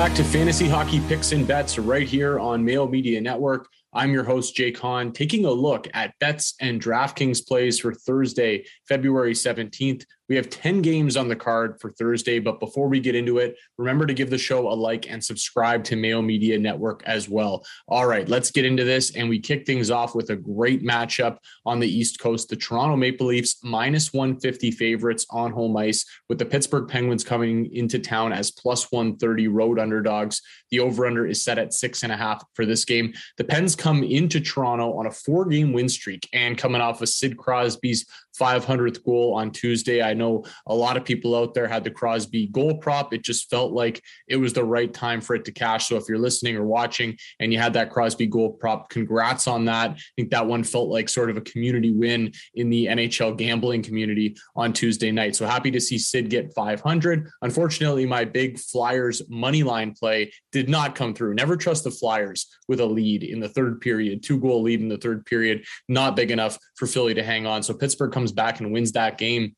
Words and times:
back 0.00 0.14
to 0.14 0.24
Fantasy 0.24 0.66
Hockey 0.66 0.98
Picks 1.08 1.32
and 1.32 1.46
Bets 1.46 1.78
right 1.78 2.08
here 2.08 2.38
on 2.40 2.64
Mayo 2.64 2.88
Media 2.88 3.20
Network. 3.20 3.68
I'm 3.92 4.12
your 4.12 4.24
host, 4.24 4.56
Jay 4.56 4.72
Kahn, 4.72 5.12
taking 5.12 5.44
a 5.44 5.50
look 5.50 5.86
at 5.92 6.18
bets 6.20 6.54
and 6.58 6.80
DraftKings 6.80 7.46
plays 7.46 7.78
for 7.78 7.92
Thursday, 7.92 8.64
February 8.88 9.34
17th. 9.34 10.06
We 10.30 10.36
have 10.36 10.48
10 10.48 10.80
games 10.80 11.16
on 11.16 11.26
the 11.26 11.34
card 11.34 11.80
for 11.80 11.90
Thursday, 11.90 12.38
but 12.38 12.60
before 12.60 12.86
we 12.86 13.00
get 13.00 13.16
into 13.16 13.38
it, 13.38 13.56
remember 13.76 14.06
to 14.06 14.14
give 14.14 14.30
the 14.30 14.38
show 14.38 14.68
a 14.68 14.74
like 14.74 15.10
and 15.10 15.22
subscribe 15.22 15.82
to 15.84 15.96
Mayo 15.96 16.22
Media 16.22 16.56
Network 16.56 17.02
as 17.04 17.28
well. 17.28 17.66
All 17.88 18.06
right, 18.06 18.28
let's 18.28 18.52
get 18.52 18.64
into 18.64 18.84
this. 18.84 19.16
And 19.16 19.28
we 19.28 19.40
kick 19.40 19.66
things 19.66 19.90
off 19.90 20.14
with 20.14 20.30
a 20.30 20.36
great 20.36 20.84
matchup 20.84 21.38
on 21.66 21.80
the 21.80 21.88
East 21.88 22.20
Coast. 22.20 22.48
The 22.48 22.54
Toronto 22.54 22.94
Maple 22.94 23.26
Leafs 23.26 23.56
minus 23.64 24.12
150 24.12 24.70
favorites 24.70 25.26
on 25.30 25.50
home 25.50 25.76
ice, 25.76 26.06
with 26.28 26.38
the 26.38 26.46
Pittsburgh 26.46 26.86
Penguins 26.86 27.24
coming 27.24 27.74
into 27.74 27.98
town 27.98 28.32
as 28.32 28.52
plus 28.52 28.92
130 28.92 29.48
road 29.48 29.80
underdogs. 29.80 30.42
The 30.70 30.78
over 30.78 31.06
under 31.06 31.26
is 31.26 31.42
set 31.42 31.58
at 31.58 31.72
six 31.72 32.04
and 32.04 32.12
a 32.12 32.16
half 32.16 32.44
for 32.54 32.64
this 32.64 32.84
game. 32.84 33.14
The 33.36 33.42
Pens 33.42 33.74
come 33.74 34.04
into 34.04 34.38
Toronto 34.38 34.92
on 34.92 35.06
a 35.06 35.10
four 35.10 35.46
game 35.46 35.72
win 35.72 35.88
streak 35.88 36.28
and 36.32 36.56
coming 36.56 36.80
off 36.80 37.02
of 37.02 37.08
Sid 37.08 37.36
Crosby's 37.36 38.06
500th 38.38 39.04
goal 39.04 39.34
on 39.34 39.50
Tuesday. 39.50 40.02
I 40.02 40.14
know 40.14 40.44
a 40.66 40.74
lot 40.74 40.96
of 40.96 41.04
people 41.04 41.34
out 41.36 41.54
there 41.54 41.68
had 41.68 41.84
the 41.84 41.90
Crosby 41.90 42.48
goal 42.48 42.78
prop. 42.78 43.12
It 43.12 43.22
just 43.22 43.50
felt 43.50 43.72
like 43.72 44.02
it 44.28 44.36
was 44.36 44.52
the 44.52 44.64
right 44.64 44.92
time 44.92 45.20
for 45.20 45.34
it 45.34 45.44
to 45.46 45.52
cash. 45.52 45.88
So 45.88 45.96
if 45.96 46.04
you're 46.08 46.18
listening 46.18 46.56
or 46.56 46.64
watching 46.64 47.16
and 47.38 47.52
you 47.52 47.58
had 47.58 47.72
that 47.74 47.90
Crosby 47.90 48.26
goal 48.26 48.52
prop, 48.52 48.88
congrats 48.90 49.46
on 49.46 49.64
that. 49.66 49.90
I 49.90 49.96
think 50.16 50.30
that 50.30 50.46
one 50.46 50.64
felt 50.64 50.88
like 50.88 51.08
sort 51.08 51.30
of 51.30 51.36
a 51.36 51.42
community 51.42 51.92
win 51.92 52.32
in 52.54 52.70
the 52.70 52.86
NHL 52.86 53.36
gambling 53.36 53.82
community 53.82 54.36
on 54.56 54.72
Tuesday 54.72 55.10
night. 55.10 55.36
So 55.36 55.46
happy 55.46 55.70
to 55.70 55.80
see 55.80 55.98
Sid 55.98 56.30
get 56.30 56.54
500. 56.54 57.28
Unfortunately, 57.42 58.06
my 58.06 58.24
big 58.24 58.58
Flyers 58.58 59.22
money 59.28 59.62
line 59.62 59.92
play 59.92 60.32
did 60.52 60.68
not 60.68 60.94
come 60.94 61.14
through. 61.14 61.34
Never 61.34 61.56
trust 61.56 61.84
the 61.84 61.90
Flyers 61.90 62.46
with 62.68 62.80
a 62.80 62.86
lead 62.86 63.22
in 63.22 63.40
the 63.40 63.48
third 63.48 63.80
period, 63.80 64.22
two 64.22 64.38
goal 64.38 64.62
lead 64.62 64.80
in 64.80 64.88
the 64.88 64.96
third 64.98 65.26
period, 65.26 65.64
not 65.88 66.16
big 66.16 66.30
enough 66.30 66.58
for 66.76 66.86
Philly 66.86 67.14
to 67.14 67.22
hang 67.22 67.46
on. 67.46 67.62
So 67.62 67.74
Pittsburgh 67.74 68.12
comes 68.20 68.32
back 68.32 68.60
and 68.60 68.70
wins 68.70 68.92
that 68.92 69.16
game 69.16 69.56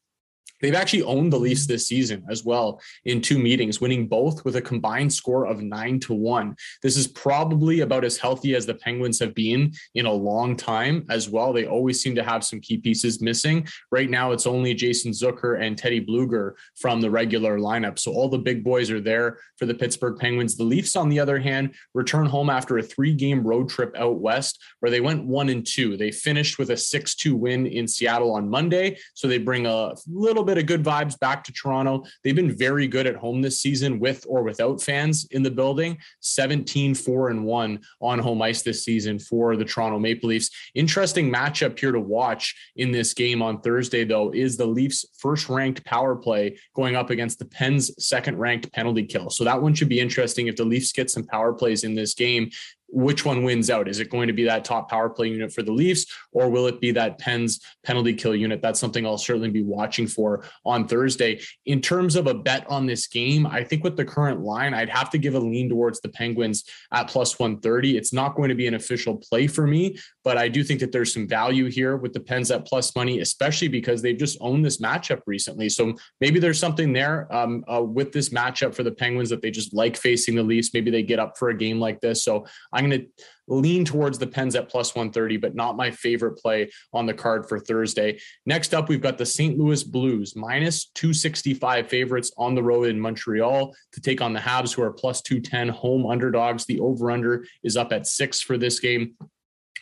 They've 0.62 0.74
actually 0.74 1.02
owned 1.02 1.32
the 1.32 1.40
Leafs 1.40 1.66
this 1.66 1.88
season 1.88 2.24
as 2.30 2.44
well 2.44 2.80
in 3.04 3.20
two 3.20 3.38
meetings, 3.38 3.80
winning 3.80 4.06
both 4.06 4.44
with 4.44 4.56
a 4.56 4.62
combined 4.62 5.12
score 5.12 5.44
of 5.44 5.60
nine 5.60 5.98
to 6.00 6.14
one. 6.14 6.54
This 6.82 6.96
is 6.96 7.08
probably 7.08 7.80
about 7.80 8.04
as 8.04 8.16
healthy 8.16 8.54
as 8.54 8.64
the 8.64 8.74
Penguins 8.74 9.18
have 9.18 9.34
been 9.34 9.72
in 9.96 10.06
a 10.06 10.12
long 10.12 10.56
time 10.56 11.04
as 11.10 11.28
well. 11.28 11.52
They 11.52 11.66
always 11.66 12.00
seem 12.00 12.14
to 12.14 12.22
have 12.22 12.44
some 12.44 12.60
key 12.60 12.78
pieces 12.78 13.20
missing. 13.20 13.66
Right 13.90 14.08
now, 14.08 14.30
it's 14.30 14.46
only 14.46 14.72
Jason 14.72 15.10
Zucker 15.10 15.60
and 15.60 15.76
Teddy 15.76 16.04
Blueger 16.04 16.52
from 16.76 17.00
the 17.00 17.10
regular 17.10 17.58
lineup. 17.58 17.98
So 17.98 18.12
all 18.12 18.28
the 18.28 18.38
big 18.38 18.62
boys 18.62 18.90
are 18.90 19.00
there 19.00 19.38
for 19.58 19.66
the 19.66 19.74
Pittsburgh 19.74 20.16
Penguins. 20.16 20.56
The 20.56 20.64
Leafs, 20.64 20.94
on 20.94 21.08
the 21.08 21.18
other 21.18 21.40
hand, 21.40 21.74
return 21.92 22.26
home 22.26 22.48
after 22.48 22.78
a 22.78 22.82
three 22.82 23.12
game 23.12 23.44
road 23.44 23.68
trip 23.68 23.96
out 23.96 24.20
west 24.20 24.62
where 24.78 24.90
they 24.90 25.00
went 25.00 25.26
one 25.26 25.48
and 25.48 25.66
two. 25.66 25.96
They 25.96 26.12
finished 26.12 26.58
with 26.60 26.70
a 26.70 26.76
6 26.76 27.14
2 27.16 27.34
win 27.34 27.66
in 27.66 27.88
Seattle 27.88 28.32
on 28.32 28.48
Monday. 28.48 28.98
So 29.14 29.26
they 29.26 29.38
bring 29.38 29.66
a 29.66 29.94
little 30.06 30.31
bit 30.40 30.52
bit 30.54 30.62
of 30.62 30.66
good 30.66 30.84
vibes 30.84 31.18
back 31.18 31.42
to 31.42 31.52
Toronto. 31.52 32.04
They've 32.22 32.36
been 32.36 32.54
very 32.54 32.86
good 32.86 33.06
at 33.06 33.16
home 33.16 33.40
this 33.40 33.58
season 33.58 33.98
with 33.98 34.26
or 34.28 34.42
without 34.42 34.82
fans 34.82 35.26
in 35.30 35.42
the 35.42 35.50
building. 35.50 35.96
17 36.20 36.94
4 36.94 37.30
and 37.30 37.44
1 37.46 37.80
on 38.00 38.18
home 38.18 38.42
ice 38.42 38.60
this 38.60 38.84
season 38.84 39.18
for 39.18 39.56
the 39.56 39.64
Toronto 39.64 39.98
Maple 39.98 40.28
Leafs. 40.28 40.50
Interesting 40.74 41.32
matchup 41.32 41.78
here 41.78 41.92
to 41.92 42.00
watch 42.00 42.54
in 42.76 42.92
this 42.92 43.14
game 43.14 43.40
on 43.40 43.62
Thursday, 43.62 44.04
though, 44.04 44.30
is 44.32 44.58
the 44.58 44.66
Leafs' 44.66 45.06
first 45.18 45.48
ranked 45.48 45.82
power 45.86 46.14
play 46.14 46.58
going 46.74 46.96
up 46.96 47.08
against 47.08 47.38
the 47.38 47.46
Pens' 47.46 47.90
second 48.04 48.36
ranked 48.36 48.70
penalty 48.74 49.04
kill. 49.04 49.30
So 49.30 49.44
that 49.44 49.62
one 49.62 49.72
should 49.72 49.88
be 49.88 50.00
interesting 50.00 50.48
if 50.48 50.56
the 50.56 50.64
Leafs 50.64 50.92
get 50.92 51.10
some 51.10 51.24
power 51.24 51.54
plays 51.54 51.82
in 51.82 51.94
this 51.94 52.12
game 52.12 52.50
which 52.92 53.24
one 53.24 53.42
wins 53.42 53.70
out? 53.70 53.88
Is 53.88 53.98
it 53.98 54.10
going 54.10 54.26
to 54.26 54.32
be 54.32 54.44
that 54.44 54.64
top 54.64 54.90
power 54.90 55.08
play 55.08 55.28
unit 55.28 55.52
for 55.52 55.62
the 55.62 55.72
Leafs, 55.72 56.06
or 56.30 56.50
will 56.50 56.66
it 56.66 56.80
be 56.80 56.92
that 56.92 57.18
Pens 57.18 57.60
penalty 57.84 58.14
kill 58.14 58.36
unit? 58.36 58.60
That's 58.60 58.78
something 58.78 59.06
I'll 59.06 59.18
certainly 59.18 59.50
be 59.50 59.62
watching 59.62 60.06
for 60.06 60.44
on 60.64 60.86
Thursday. 60.86 61.40
In 61.66 61.80
terms 61.80 62.16
of 62.16 62.26
a 62.26 62.34
bet 62.34 62.66
on 62.68 62.86
this 62.86 63.06
game, 63.06 63.46
I 63.46 63.64
think 63.64 63.82
with 63.82 63.96
the 63.96 64.04
current 64.04 64.42
line, 64.42 64.74
I'd 64.74 64.90
have 64.90 65.10
to 65.10 65.18
give 65.18 65.34
a 65.34 65.40
lean 65.40 65.68
towards 65.68 66.00
the 66.00 66.10
Penguins 66.10 66.64
at 66.92 67.08
plus 67.08 67.38
130. 67.38 67.96
It's 67.96 68.12
not 68.12 68.36
going 68.36 68.50
to 68.50 68.54
be 68.54 68.66
an 68.66 68.74
official 68.74 69.16
play 69.16 69.46
for 69.46 69.66
me, 69.66 69.98
but 70.22 70.36
I 70.36 70.48
do 70.48 70.62
think 70.62 70.80
that 70.80 70.92
there's 70.92 71.12
some 71.12 71.26
value 71.26 71.70
here 71.70 71.96
with 71.96 72.12
the 72.12 72.20
Pens 72.20 72.50
at 72.50 72.66
plus 72.66 72.94
money, 72.94 73.20
especially 73.20 73.68
because 73.68 74.02
they've 74.02 74.18
just 74.18 74.36
owned 74.40 74.64
this 74.64 74.78
matchup 74.78 75.22
recently. 75.26 75.68
So 75.68 75.94
maybe 76.20 76.38
there's 76.38 76.58
something 76.58 76.92
there 76.92 77.26
um, 77.34 77.64
uh, 77.72 77.82
with 77.82 78.12
this 78.12 78.28
matchup 78.28 78.74
for 78.74 78.82
the 78.82 78.92
Penguins 78.92 79.30
that 79.30 79.40
they 79.40 79.50
just 79.50 79.72
like 79.72 79.96
facing 79.96 80.34
the 80.34 80.42
Leafs. 80.42 80.74
Maybe 80.74 80.90
they 80.90 81.02
get 81.02 81.18
up 81.18 81.38
for 81.38 81.48
a 81.48 81.56
game 81.56 81.80
like 81.80 82.00
this. 82.00 82.24
So 82.24 82.46
I'm 82.72 82.81
I'm 82.82 82.90
going 82.90 83.00
to 83.00 83.24
lean 83.48 83.84
towards 83.84 84.18
the 84.18 84.26
Pens 84.26 84.56
at 84.56 84.68
plus 84.68 84.94
130, 84.94 85.36
but 85.36 85.54
not 85.54 85.76
my 85.76 85.90
favorite 85.90 86.38
play 86.38 86.70
on 86.92 87.06
the 87.06 87.14
card 87.14 87.48
for 87.48 87.60
Thursday. 87.60 88.18
Next 88.44 88.74
up, 88.74 88.88
we've 88.88 89.00
got 89.00 89.18
the 89.18 89.26
St. 89.26 89.58
Louis 89.58 89.84
Blues 89.84 90.34
minus 90.34 90.86
265 90.94 91.86
favorites 91.86 92.32
on 92.36 92.54
the 92.54 92.62
road 92.62 92.88
in 92.88 92.98
Montreal 92.98 93.74
to 93.92 94.00
take 94.00 94.20
on 94.20 94.32
the 94.32 94.40
Habs, 94.40 94.74
who 94.74 94.82
are 94.82 94.92
plus 94.92 95.22
210 95.22 95.68
home 95.68 96.06
underdogs. 96.06 96.66
The 96.66 96.80
over 96.80 97.10
under 97.10 97.44
is 97.62 97.76
up 97.76 97.92
at 97.92 98.06
six 98.06 98.40
for 98.40 98.58
this 98.58 98.80
game. 98.80 99.14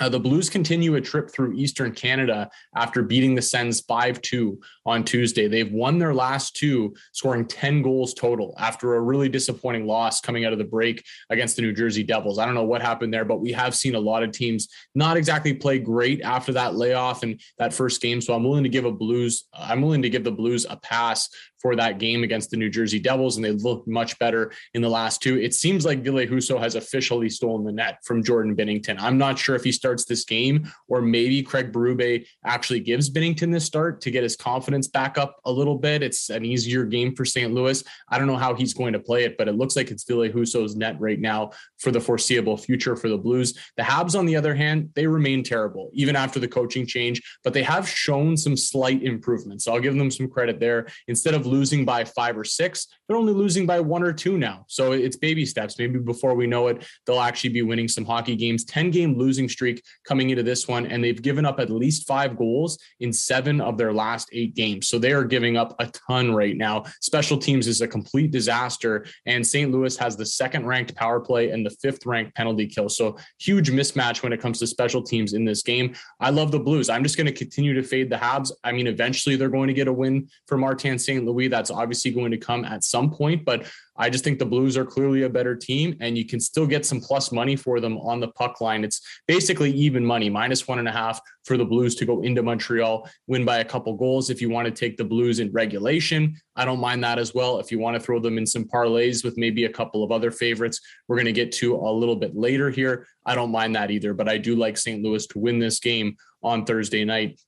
Uh, 0.01 0.09
the 0.09 0.19
Blues 0.19 0.49
continue 0.49 0.95
a 0.95 1.01
trip 1.01 1.31
through 1.31 1.53
Eastern 1.53 1.93
Canada 1.93 2.51
after 2.75 3.03
beating 3.03 3.35
the 3.35 3.43
Sens 3.43 3.81
5 3.83 4.23
2 4.23 4.59
on 4.87 5.05
Tuesday. 5.05 5.47
They've 5.47 5.71
won 5.71 5.99
their 5.99 6.15
last 6.15 6.57
two, 6.57 6.95
scoring 7.13 7.47
10 7.47 7.83
goals 7.83 8.15
total 8.15 8.55
after 8.59 8.95
a 8.95 9.01
really 9.01 9.29
disappointing 9.29 9.87
loss 9.87 10.21
coming 10.21 10.47
out 10.47 10.53
of 10.53 10.59
the 10.59 10.65
break 10.65 11.05
against 11.29 11.57
the 11.57 11.63
New 11.63 11.73
Jersey 11.73 12.03
Devils. 12.03 12.39
I 12.39 12.47
don't 12.47 12.55
know 12.55 12.65
what 12.65 12.81
happened 12.81 13.13
there, 13.13 13.27
but 13.27 13.41
we 13.41 13.53
have 13.53 13.75
seen 13.75 13.95
a 13.95 14.01
lot 14.01 14.23
of 14.23 14.33
teams 14.33 14.69
not 14.95 15.19
exactly 15.19 15.53
play 15.53 15.79
great 15.79 16.23
after 16.23 16.53
that 16.55 16.75
layoff 16.75 17.23
and 17.23 17.41
that 17.59 17.75
first 17.75 18.01
game. 18.01 18.21
So 18.23 18.35
I'm 18.35 18.45
willing 18.45 18.65
to 18.65 18.71
give 18.71 18.87
a 18.87 18.93
Blues, 18.93 19.45
I'm 19.53 19.83
willing 19.83 20.03
to 20.03 20.11
give 20.11 20.25
the 20.25 20.33
Blues 20.33 20.67
a 20.69 20.77
pass 20.77 21.29
for 21.61 21.77
that 21.77 21.99
game 21.99 22.23
against 22.23 22.51
the 22.51 22.57
New 22.57 22.71
Jersey 22.71 22.99
Devils, 22.99 23.37
and 23.37 23.45
they 23.45 23.53
looked 23.53 23.87
much 23.87 24.19
better 24.19 24.53
in 24.75 24.83
the 24.83 24.89
last 24.89 25.23
two. 25.23 25.39
It 25.39 25.55
seems 25.55 25.85
like 25.85 26.03
Ville 26.03 26.27
Husso 26.27 26.59
has 26.59 26.75
officially 26.75 27.29
stolen 27.29 27.65
the 27.65 27.73
net 27.73 27.99
from 28.05 28.23
Jordan 28.23 28.57
Binnington. 28.57 28.97
I'm 28.99 29.19
not 29.19 29.39
sure 29.39 29.55
if 29.55 29.65
he 29.65 29.73
starts 29.73 30.05
this 30.05 30.25
game 30.25 30.71
or 30.89 31.03
maybe 31.03 31.43
Craig 31.43 31.73
Berube 31.73 32.27
actually 32.45 32.81
gives 32.81 33.11
Binnington 33.11 33.53
this 33.53 33.65
start 33.65 34.01
to 34.03 34.11
get 34.11 34.23
his 34.23 34.37
confidence 34.37 34.89
back 34.89 35.19
up 35.19 35.37
a 35.45 35.53
little 35.53 35.77
bit. 35.77 36.03
It's 36.03 36.31
an 36.31 36.45
easier 36.45 36.85
game 36.85 37.15
for 37.15 37.25
St. 37.25 37.53
Louis. 37.53 37.83
I 38.09 38.19
don't 38.19 38.27
know 38.27 38.37
how 38.37 38.55
he's 38.55 38.75
going 38.75 38.93
to 38.93 39.01
play 39.01 39.25
it, 39.25 39.37
but 39.37 39.49
it 39.49 39.55
looks 39.55 39.77
like 39.77 39.91
it's 39.91 40.05
Ville 40.05 40.29
Husso's 40.29 40.77
net 40.77 40.97
right 41.01 41.21
now 41.21 41.51
for 41.79 41.91
the 41.91 42.01
foreseeable 42.01 42.57
future 42.57 42.97
for 42.97 43.09
the 43.09 43.19
Blues. 43.19 43.59
The 43.77 43.83
Habs, 43.83 44.19
on 44.19 44.27
the 44.27 44.37
other 44.37 44.55
hand, 44.55 44.91
they 44.95 45.07
remain 45.07 45.43
terrible 45.43 45.91
even 45.93 46.17
after 46.17 46.41
the 46.41 46.49
coaching 46.49 46.87
change, 46.87 47.21
but 47.45 47.53
they 47.53 47.63
have 47.63 47.89
shown 47.89 48.37
some 48.37 48.57
slight 48.57 49.03
improvements. 49.03 49.65
So 49.65 49.75
I'll 49.75 49.81
give 49.81 49.97
them 49.97 50.11
some 50.11 50.29
credit 50.29 50.61
there. 50.61 50.87
Instead 51.09 51.35
of 51.35 51.47
losing 51.51 51.85
by 51.85 52.05
five 52.05 52.37
or 52.37 52.45
six. 52.45 52.87
They're 53.07 53.17
only 53.17 53.33
losing 53.33 53.67
by 53.67 53.81
one 53.81 54.03
or 54.03 54.13
two 54.13 54.39
now. 54.39 54.65
So 54.69 54.93
it's 54.93 55.17
baby 55.17 55.45
steps. 55.45 55.79
Maybe 55.79 55.99
before 55.99 56.35
we 56.35 56.47
know 56.47 56.69
it, 56.69 56.87
they'll 57.07 57.21
actually 57.21 57.51
be 57.51 57.63
winning 57.63 57.89
some 57.89 58.05
hockey 58.05 58.37
games. 58.37 58.65
10 58.65 58.91
game 58.91 59.19
losing 59.19 59.49
streak 59.49 59.83
coming 60.05 60.31
into 60.31 60.43
this 60.43 60.69
one, 60.69 60.87
and 60.87 61.03
they've 61.03 61.21
given 61.21 61.45
up 61.45 61.59
at 61.59 61.71
least 61.71 62.07
five 62.07 62.37
goals 62.37 62.79
in 63.01 63.13
seven 63.13 63.61
of 63.61 63.77
their 63.77 63.93
last 63.93 64.29
eight 64.33 64.55
games. 64.55 64.89
So 64.89 64.99
they 64.99 65.13
are 65.13 65.25
giving 65.25 65.57
up 65.57 65.75
a 65.81 65.87
ton 66.09 66.33
right 66.35 66.57
now. 66.57 66.85
Special 67.01 67.37
teams 67.37 67.67
is 67.67 67.81
a 67.81 67.89
complete 67.89 68.31
disaster, 68.31 69.07
and 69.27 69.45
St. 69.45 69.71
Louis 69.73 69.97
has 69.97 70.17
the 70.17 70.27
second 70.27 70.67
ranked 70.67 70.95
power 70.95 71.21
play 71.21 71.51
and 71.51 71.67
the 71.67 71.71
fifth 71.71 72.07
ranked 72.07 72.35
penalty 72.37 72.67
kill. 72.67 72.89
So 72.89 73.17
huge 73.41 73.71
mismatch 73.71 74.23
when 74.23 74.33
it 74.33 74.41
comes 74.41 74.59
to 74.61 74.67
special 74.67 75.03
teams 75.03 75.33
in 75.33 75.45
this 75.45 75.63
game. 75.63 75.95
I 76.21 76.31
love 76.31 76.53
the 76.53 76.61
Blues. 76.61 76.89
I'm 76.89 77.03
just 77.03 77.17
going 77.17 77.27
to 77.27 77.33
continue 77.33 77.75
to 77.75 77.83
fade 77.83 78.11
the 78.11 78.17
Habs. 78.17 78.53
I 78.63 78.73
mean, 78.73 78.87
eventually 78.87 79.37
they're 79.37 79.49
going 79.49 79.69
to 79.69 79.75
get 79.75 79.89
a 79.89 79.93
win 79.93 80.29
for 80.47 80.57
Martin 80.57 80.99
St. 80.99 81.25
Louis. 81.25 81.40
That's 81.49 81.71
obviously 81.71 82.11
going 82.11 82.31
to 82.31 82.39
come 82.39 82.65
at 82.65 82.85
some 82.85 83.11
point, 83.11 83.45
but 83.45 83.67
I 83.97 84.09
just 84.09 84.25
think 84.25 84.39
the 84.39 84.47
Blues 84.47 84.79
are 84.79 84.85
clearly 84.85 85.25
a 85.25 85.29
better 85.29 85.55
team, 85.55 85.95
and 86.01 86.17
you 86.17 86.25
can 86.25 86.41
still 86.41 86.67
get 86.67 86.87
some 86.87 87.01
plus 87.01 87.33
money 87.33 87.55
for 87.55 87.81
them 87.81 87.99
on 87.99 88.19
the 88.19 88.29
puck 88.29 88.61
line. 88.63 88.83
It's 88.83 89.03
basically 89.29 89.71
even 89.73 90.05
money, 90.05 90.31
minus 90.31 90.67
one 90.67 90.79
and 90.79 90.89
a 90.89 90.93
half 90.93 91.21
for 91.45 91.59
the 91.59 91.65
Blues 91.65 91.95
to 91.97 92.07
go 92.07 92.23
into 92.23 92.43
Montreal, 92.43 93.09
win 93.27 93.45
by 93.45 93.59
a 93.59 93.65
couple 93.65 93.95
goals. 93.95 94.31
If 94.31 94.41
you 94.41 94.49
want 94.49 94.67
to 94.67 94.73
take 94.73 94.97
the 94.97 95.05
Blues 95.05 95.39
in 95.39 95.53
regulation, 95.53 96.35
I 96.57 96.65
don't 96.65 96.81
mind 96.81 97.05
that 97.05 97.19
as 97.19 97.35
well. 97.35 97.59
If 97.59 97.71
you 97.71 97.79
want 97.79 97.95
to 97.95 98.01
throw 98.01 98.21
them 98.21 98.39
in 98.39 98.47
some 98.47 98.65
parlays 98.65 99.23
with 99.23 99.37
maybe 99.37 99.67
a 99.67 99.73
couple 99.73 100.03
of 100.03 100.11
other 100.11 100.31
favorites, 100.31 100.81
we're 101.07 101.17
going 101.17 101.27
to 101.27 101.33
get 101.33 101.53
to 101.53 101.77
a 101.77 101.93
little 101.93 102.17
bit 102.17 102.35
later 102.35 102.71
here. 102.71 103.07
I 103.27 103.35
don't 103.35 103.53
mind 103.53 103.77
that 103.77 103.91
either, 103.91 104.15
but 104.15 104.29
I 104.29 104.39
do 104.39 104.57
like 104.57 104.79
St. 104.79 105.03
Louis 105.03 105.27
to 105.27 105.39
win 105.39 105.59
this 105.59 105.79
game 105.79 106.17
on 106.43 106.65
Thursday 106.65 107.05
night. 107.05 107.39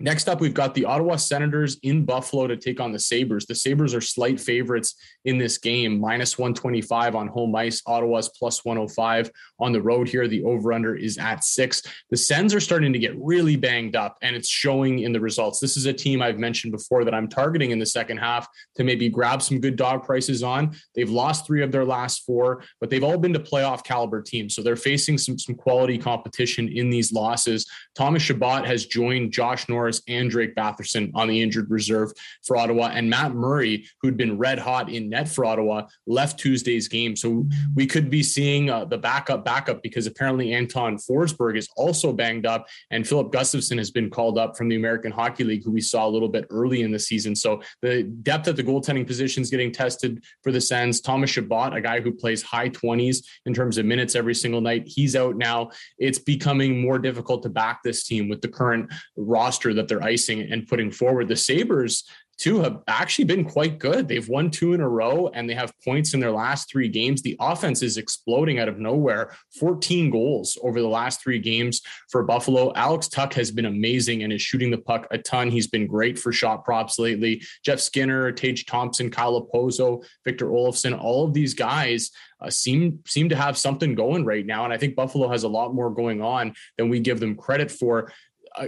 Next 0.00 0.28
up, 0.28 0.40
we've 0.40 0.52
got 0.52 0.74
the 0.74 0.86
Ottawa 0.86 1.14
Senators 1.14 1.78
in 1.84 2.04
Buffalo 2.04 2.48
to 2.48 2.56
take 2.56 2.80
on 2.80 2.90
the 2.90 2.98
Sabres. 2.98 3.46
The 3.46 3.54
Sabres 3.54 3.94
are 3.94 4.00
slight 4.00 4.40
favorites 4.40 4.96
in 5.24 5.38
this 5.38 5.56
game, 5.56 6.00
minus 6.00 6.36
125 6.36 7.14
on 7.14 7.28
home 7.28 7.54
ice. 7.54 7.80
Ottawa's 7.86 8.28
plus 8.30 8.64
105 8.64 9.30
on 9.60 9.70
the 9.70 9.80
road 9.80 10.08
here. 10.08 10.26
The 10.26 10.42
over 10.42 10.72
under 10.72 10.96
is 10.96 11.16
at 11.18 11.44
six. 11.44 11.80
The 12.10 12.16
Sens 12.16 12.52
are 12.54 12.60
starting 12.60 12.92
to 12.92 12.98
get 12.98 13.14
really 13.16 13.54
banged 13.54 13.94
up, 13.94 14.18
and 14.20 14.34
it's 14.34 14.48
showing 14.48 14.98
in 14.98 15.12
the 15.12 15.20
results. 15.20 15.60
This 15.60 15.76
is 15.76 15.86
a 15.86 15.92
team 15.92 16.20
I've 16.20 16.40
mentioned 16.40 16.72
before 16.72 17.04
that 17.04 17.14
I'm 17.14 17.28
targeting 17.28 17.70
in 17.70 17.78
the 17.78 17.86
second 17.86 18.16
half 18.16 18.48
to 18.74 18.82
maybe 18.82 19.08
grab 19.08 19.42
some 19.42 19.60
good 19.60 19.76
dog 19.76 20.02
prices 20.02 20.42
on. 20.42 20.74
They've 20.96 21.08
lost 21.08 21.46
three 21.46 21.62
of 21.62 21.70
their 21.70 21.84
last 21.84 22.26
four, 22.26 22.64
but 22.80 22.90
they've 22.90 23.04
all 23.04 23.18
been 23.18 23.32
to 23.32 23.38
playoff 23.38 23.84
caliber 23.84 24.22
teams. 24.22 24.56
So 24.56 24.62
they're 24.62 24.74
facing 24.74 25.18
some, 25.18 25.38
some 25.38 25.54
quality 25.54 25.98
competition 25.98 26.66
in 26.66 26.90
these 26.90 27.12
losses. 27.12 27.64
Thomas 27.94 28.24
Chabot 28.24 28.66
has 28.66 28.86
joined 28.86 29.32
Josh 29.32 29.68
Norris 29.68 29.83
And 30.08 30.30
Drake 30.30 30.54
Batherson 30.54 31.10
on 31.14 31.28
the 31.28 31.40
injured 31.40 31.70
reserve 31.70 32.12
for 32.44 32.56
Ottawa. 32.56 32.90
And 32.92 33.08
Matt 33.08 33.34
Murray, 33.34 33.86
who'd 34.00 34.16
been 34.16 34.38
red 34.38 34.58
hot 34.58 34.88
in 34.88 35.08
net 35.08 35.28
for 35.28 35.44
Ottawa, 35.44 35.86
left 36.06 36.38
Tuesday's 36.38 36.88
game. 36.88 37.16
So 37.16 37.46
we 37.74 37.86
could 37.86 38.10
be 38.10 38.22
seeing 38.22 38.70
uh, 38.70 38.84
the 38.84 38.98
backup 38.98 39.44
backup 39.44 39.82
because 39.82 40.06
apparently 40.06 40.52
Anton 40.52 40.96
Forsberg 40.96 41.56
is 41.56 41.68
also 41.76 42.12
banged 42.12 42.46
up. 42.46 42.66
And 42.90 43.06
Filip 43.06 43.32
Gustavsson 43.32 43.78
has 43.78 43.90
been 43.90 44.10
called 44.10 44.38
up 44.38 44.56
from 44.56 44.68
the 44.68 44.76
American 44.76 45.12
Hockey 45.12 45.44
League, 45.44 45.64
who 45.64 45.70
we 45.70 45.80
saw 45.80 46.06
a 46.06 46.10
little 46.10 46.28
bit 46.28 46.46
early 46.50 46.82
in 46.82 46.90
the 46.90 46.98
season. 46.98 47.34
So 47.34 47.62
the 47.82 48.04
depth 48.04 48.48
at 48.48 48.56
the 48.56 48.64
goaltending 48.64 49.06
position 49.06 49.42
is 49.42 49.50
getting 49.50 49.72
tested 49.72 50.24
for 50.42 50.52
the 50.52 50.60
Sens. 50.60 51.00
Thomas 51.00 51.30
Chabot, 51.30 51.74
a 51.74 51.80
guy 51.80 52.00
who 52.00 52.12
plays 52.12 52.42
high 52.42 52.70
20s 52.70 53.24
in 53.46 53.54
terms 53.54 53.78
of 53.78 53.86
minutes 53.86 54.14
every 54.14 54.34
single 54.34 54.60
night, 54.60 54.84
he's 54.86 55.16
out 55.16 55.36
now. 55.36 55.70
It's 55.98 56.18
becoming 56.18 56.80
more 56.80 56.98
difficult 56.98 57.42
to 57.42 57.48
back 57.48 57.82
this 57.82 58.04
team 58.04 58.28
with 58.28 58.40
the 58.40 58.48
current 58.48 58.92
roster 59.16 59.73
that 59.74 59.88
they're 59.88 60.02
icing 60.02 60.50
and 60.50 60.66
putting 60.66 60.90
forward. 60.90 61.28
The 61.28 61.36
Sabres, 61.36 62.04
too, 62.36 62.60
have 62.60 62.82
actually 62.88 63.24
been 63.24 63.44
quite 63.44 63.78
good. 63.78 64.08
They've 64.08 64.28
won 64.28 64.50
two 64.50 64.72
in 64.72 64.80
a 64.80 64.88
row 64.88 65.28
and 65.28 65.48
they 65.48 65.54
have 65.54 65.72
points 65.84 66.14
in 66.14 66.20
their 66.20 66.32
last 66.32 66.70
three 66.70 66.88
games. 66.88 67.22
The 67.22 67.36
offense 67.40 67.82
is 67.82 67.96
exploding 67.96 68.58
out 68.58 68.68
of 68.68 68.78
nowhere 68.78 69.36
14 69.58 70.10
goals 70.10 70.58
over 70.62 70.80
the 70.80 70.88
last 70.88 71.22
three 71.22 71.38
games 71.38 71.80
for 72.10 72.22
Buffalo. 72.22 72.72
Alex 72.74 73.08
Tuch 73.08 73.34
has 73.34 73.50
been 73.50 73.66
amazing 73.66 74.22
and 74.22 74.32
is 74.32 74.42
shooting 74.42 74.70
the 74.70 74.78
puck 74.78 75.06
a 75.10 75.18
ton. 75.18 75.50
He's 75.50 75.68
been 75.68 75.86
great 75.86 76.18
for 76.18 76.32
shot 76.32 76.64
props 76.64 76.98
lately. 76.98 77.42
Jeff 77.64 77.80
Skinner, 77.80 78.32
Tage 78.32 78.66
Thompson, 78.66 79.10
Kyle 79.10 79.40
Okposo, 79.40 80.04
Victor 80.24 80.46
Olofsson, 80.46 80.98
all 80.98 81.24
of 81.24 81.34
these 81.34 81.54
guys 81.54 82.10
uh, 82.40 82.50
seem 82.50 83.00
seem 83.06 83.28
to 83.28 83.36
have 83.36 83.56
something 83.56 83.94
going 83.94 84.24
right 84.24 84.44
now. 84.44 84.64
And 84.64 84.72
I 84.72 84.78
think 84.78 84.96
Buffalo 84.96 85.28
has 85.28 85.44
a 85.44 85.48
lot 85.48 85.74
more 85.74 85.90
going 85.90 86.20
on 86.20 86.54
than 86.76 86.88
we 86.88 87.00
give 87.00 87.20
them 87.20 87.36
credit 87.36 87.70
for 87.70 88.12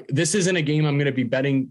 this 0.09 0.35
isn't 0.35 0.57
a 0.57 0.63
game 0.63 0.87
I'm 0.87 0.97
going 0.97 1.07
to 1.07 1.13
be 1.13 1.23
betting 1.23 1.71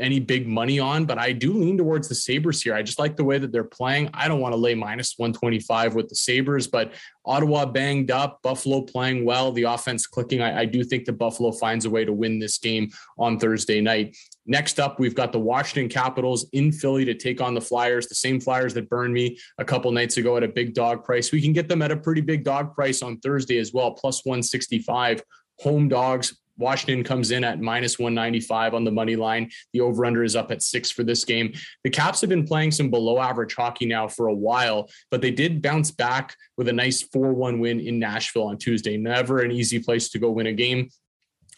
any 0.00 0.18
big 0.18 0.48
money 0.48 0.80
on, 0.80 1.04
but 1.04 1.16
I 1.16 1.30
do 1.30 1.52
lean 1.52 1.78
towards 1.78 2.08
the 2.08 2.14
Sabres 2.14 2.60
here. 2.60 2.74
I 2.74 2.82
just 2.82 2.98
like 2.98 3.16
the 3.16 3.24
way 3.24 3.38
that 3.38 3.52
they're 3.52 3.62
playing. 3.62 4.10
I 4.14 4.26
don't 4.26 4.40
want 4.40 4.52
to 4.52 4.56
lay 4.56 4.74
minus 4.74 5.14
125 5.16 5.94
with 5.94 6.08
the 6.08 6.16
Sabres, 6.16 6.66
but 6.66 6.92
Ottawa 7.24 7.66
banged 7.66 8.10
up, 8.10 8.42
Buffalo 8.42 8.82
playing 8.82 9.24
well, 9.24 9.52
the 9.52 9.62
offense 9.62 10.06
clicking. 10.06 10.40
I, 10.40 10.60
I 10.60 10.64
do 10.64 10.82
think 10.82 11.04
that 11.04 11.12
Buffalo 11.12 11.52
finds 11.52 11.84
a 11.84 11.90
way 11.90 12.04
to 12.04 12.12
win 12.12 12.40
this 12.40 12.58
game 12.58 12.90
on 13.16 13.38
Thursday 13.38 13.80
night. 13.80 14.16
Next 14.44 14.80
up, 14.80 14.98
we've 14.98 15.14
got 15.14 15.32
the 15.32 15.38
Washington 15.38 15.88
Capitals 15.88 16.46
in 16.52 16.72
Philly 16.72 17.04
to 17.04 17.14
take 17.14 17.40
on 17.40 17.54
the 17.54 17.60
Flyers, 17.60 18.08
the 18.08 18.14
same 18.14 18.40
Flyers 18.40 18.74
that 18.74 18.88
burned 18.88 19.14
me 19.14 19.38
a 19.58 19.64
couple 19.64 19.90
nights 19.92 20.16
ago 20.16 20.36
at 20.36 20.42
a 20.42 20.48
big 20.48 20.74
dog 20.74 21.04
price. 21.04 21.30
We 21.30 21.42
can 21.42 21.52
get 21.52 21.68
them 21.68 21.82
at 21.82 21.92
a 21.92 21.96
pretty 21.96 22.22
big 22.22 22.42
dog 22.42 22.74
price 22.74 23.02
on 23.02 23.18
Thursday 23.18 23.58
as 23.58 23.72
well, 23.72 23.92
plus 23.92 24.24
165 24.24 25.22
home 25.58 25.88
dogs 25.88 26.36
Washington 26.58 27.04
comes 27.04 27.30
in 27.30 27.44
at 27.44 27.60
minus 27.60 27.98
195 27.98 28.74
on 28.74 28.84
the 28.84 28.90
money 28.90 29.16
line. 29.16 29.50
The 29.72 29.80
over 29.80 30.04
under 30.04 30.24
is 30.24 30.36
up 30.36 30.50
at 30.50 30.62
six 30.62 30.90
for 30.90 31.04
this 31.04 31.24
game. 31.24 31.52
The 31.84 31.90
Caps 31.90 32.20
have 32.20 32.30
been 32.30 32.46
playing 32.46 32.72
some 32.72 32.90
below 32.90 33.18
average 33.18 33.54
hockey 33.54 33.86
now 33.86 34.08
for 34.08 34.28
a 34.28 34.34
while, 34.34 34.88
but 35.10 35.20
they 35.20 35.30
did 35.30 35.62
bounce 35.62 35.90
back 35.90 36.34
with 36.56 36.68
a 36.68 36.72
nice 36.72 37.02
4 37.02 37.32
1 37.32 37.58
win 37.58 37.80
in 37.80 37.98
Nashville 37.98 38.44
on 38.44 38.58
Tuesday. 38.58 38.96
Never 38.96 39.40
an 39.40 39.50
easy 39.50 39.78
place 39.78 40.08
to 40.10 40.18
go 40.18 40.30
win 40.30 40.46
a 40.46 40.52
game. 40.52 40.88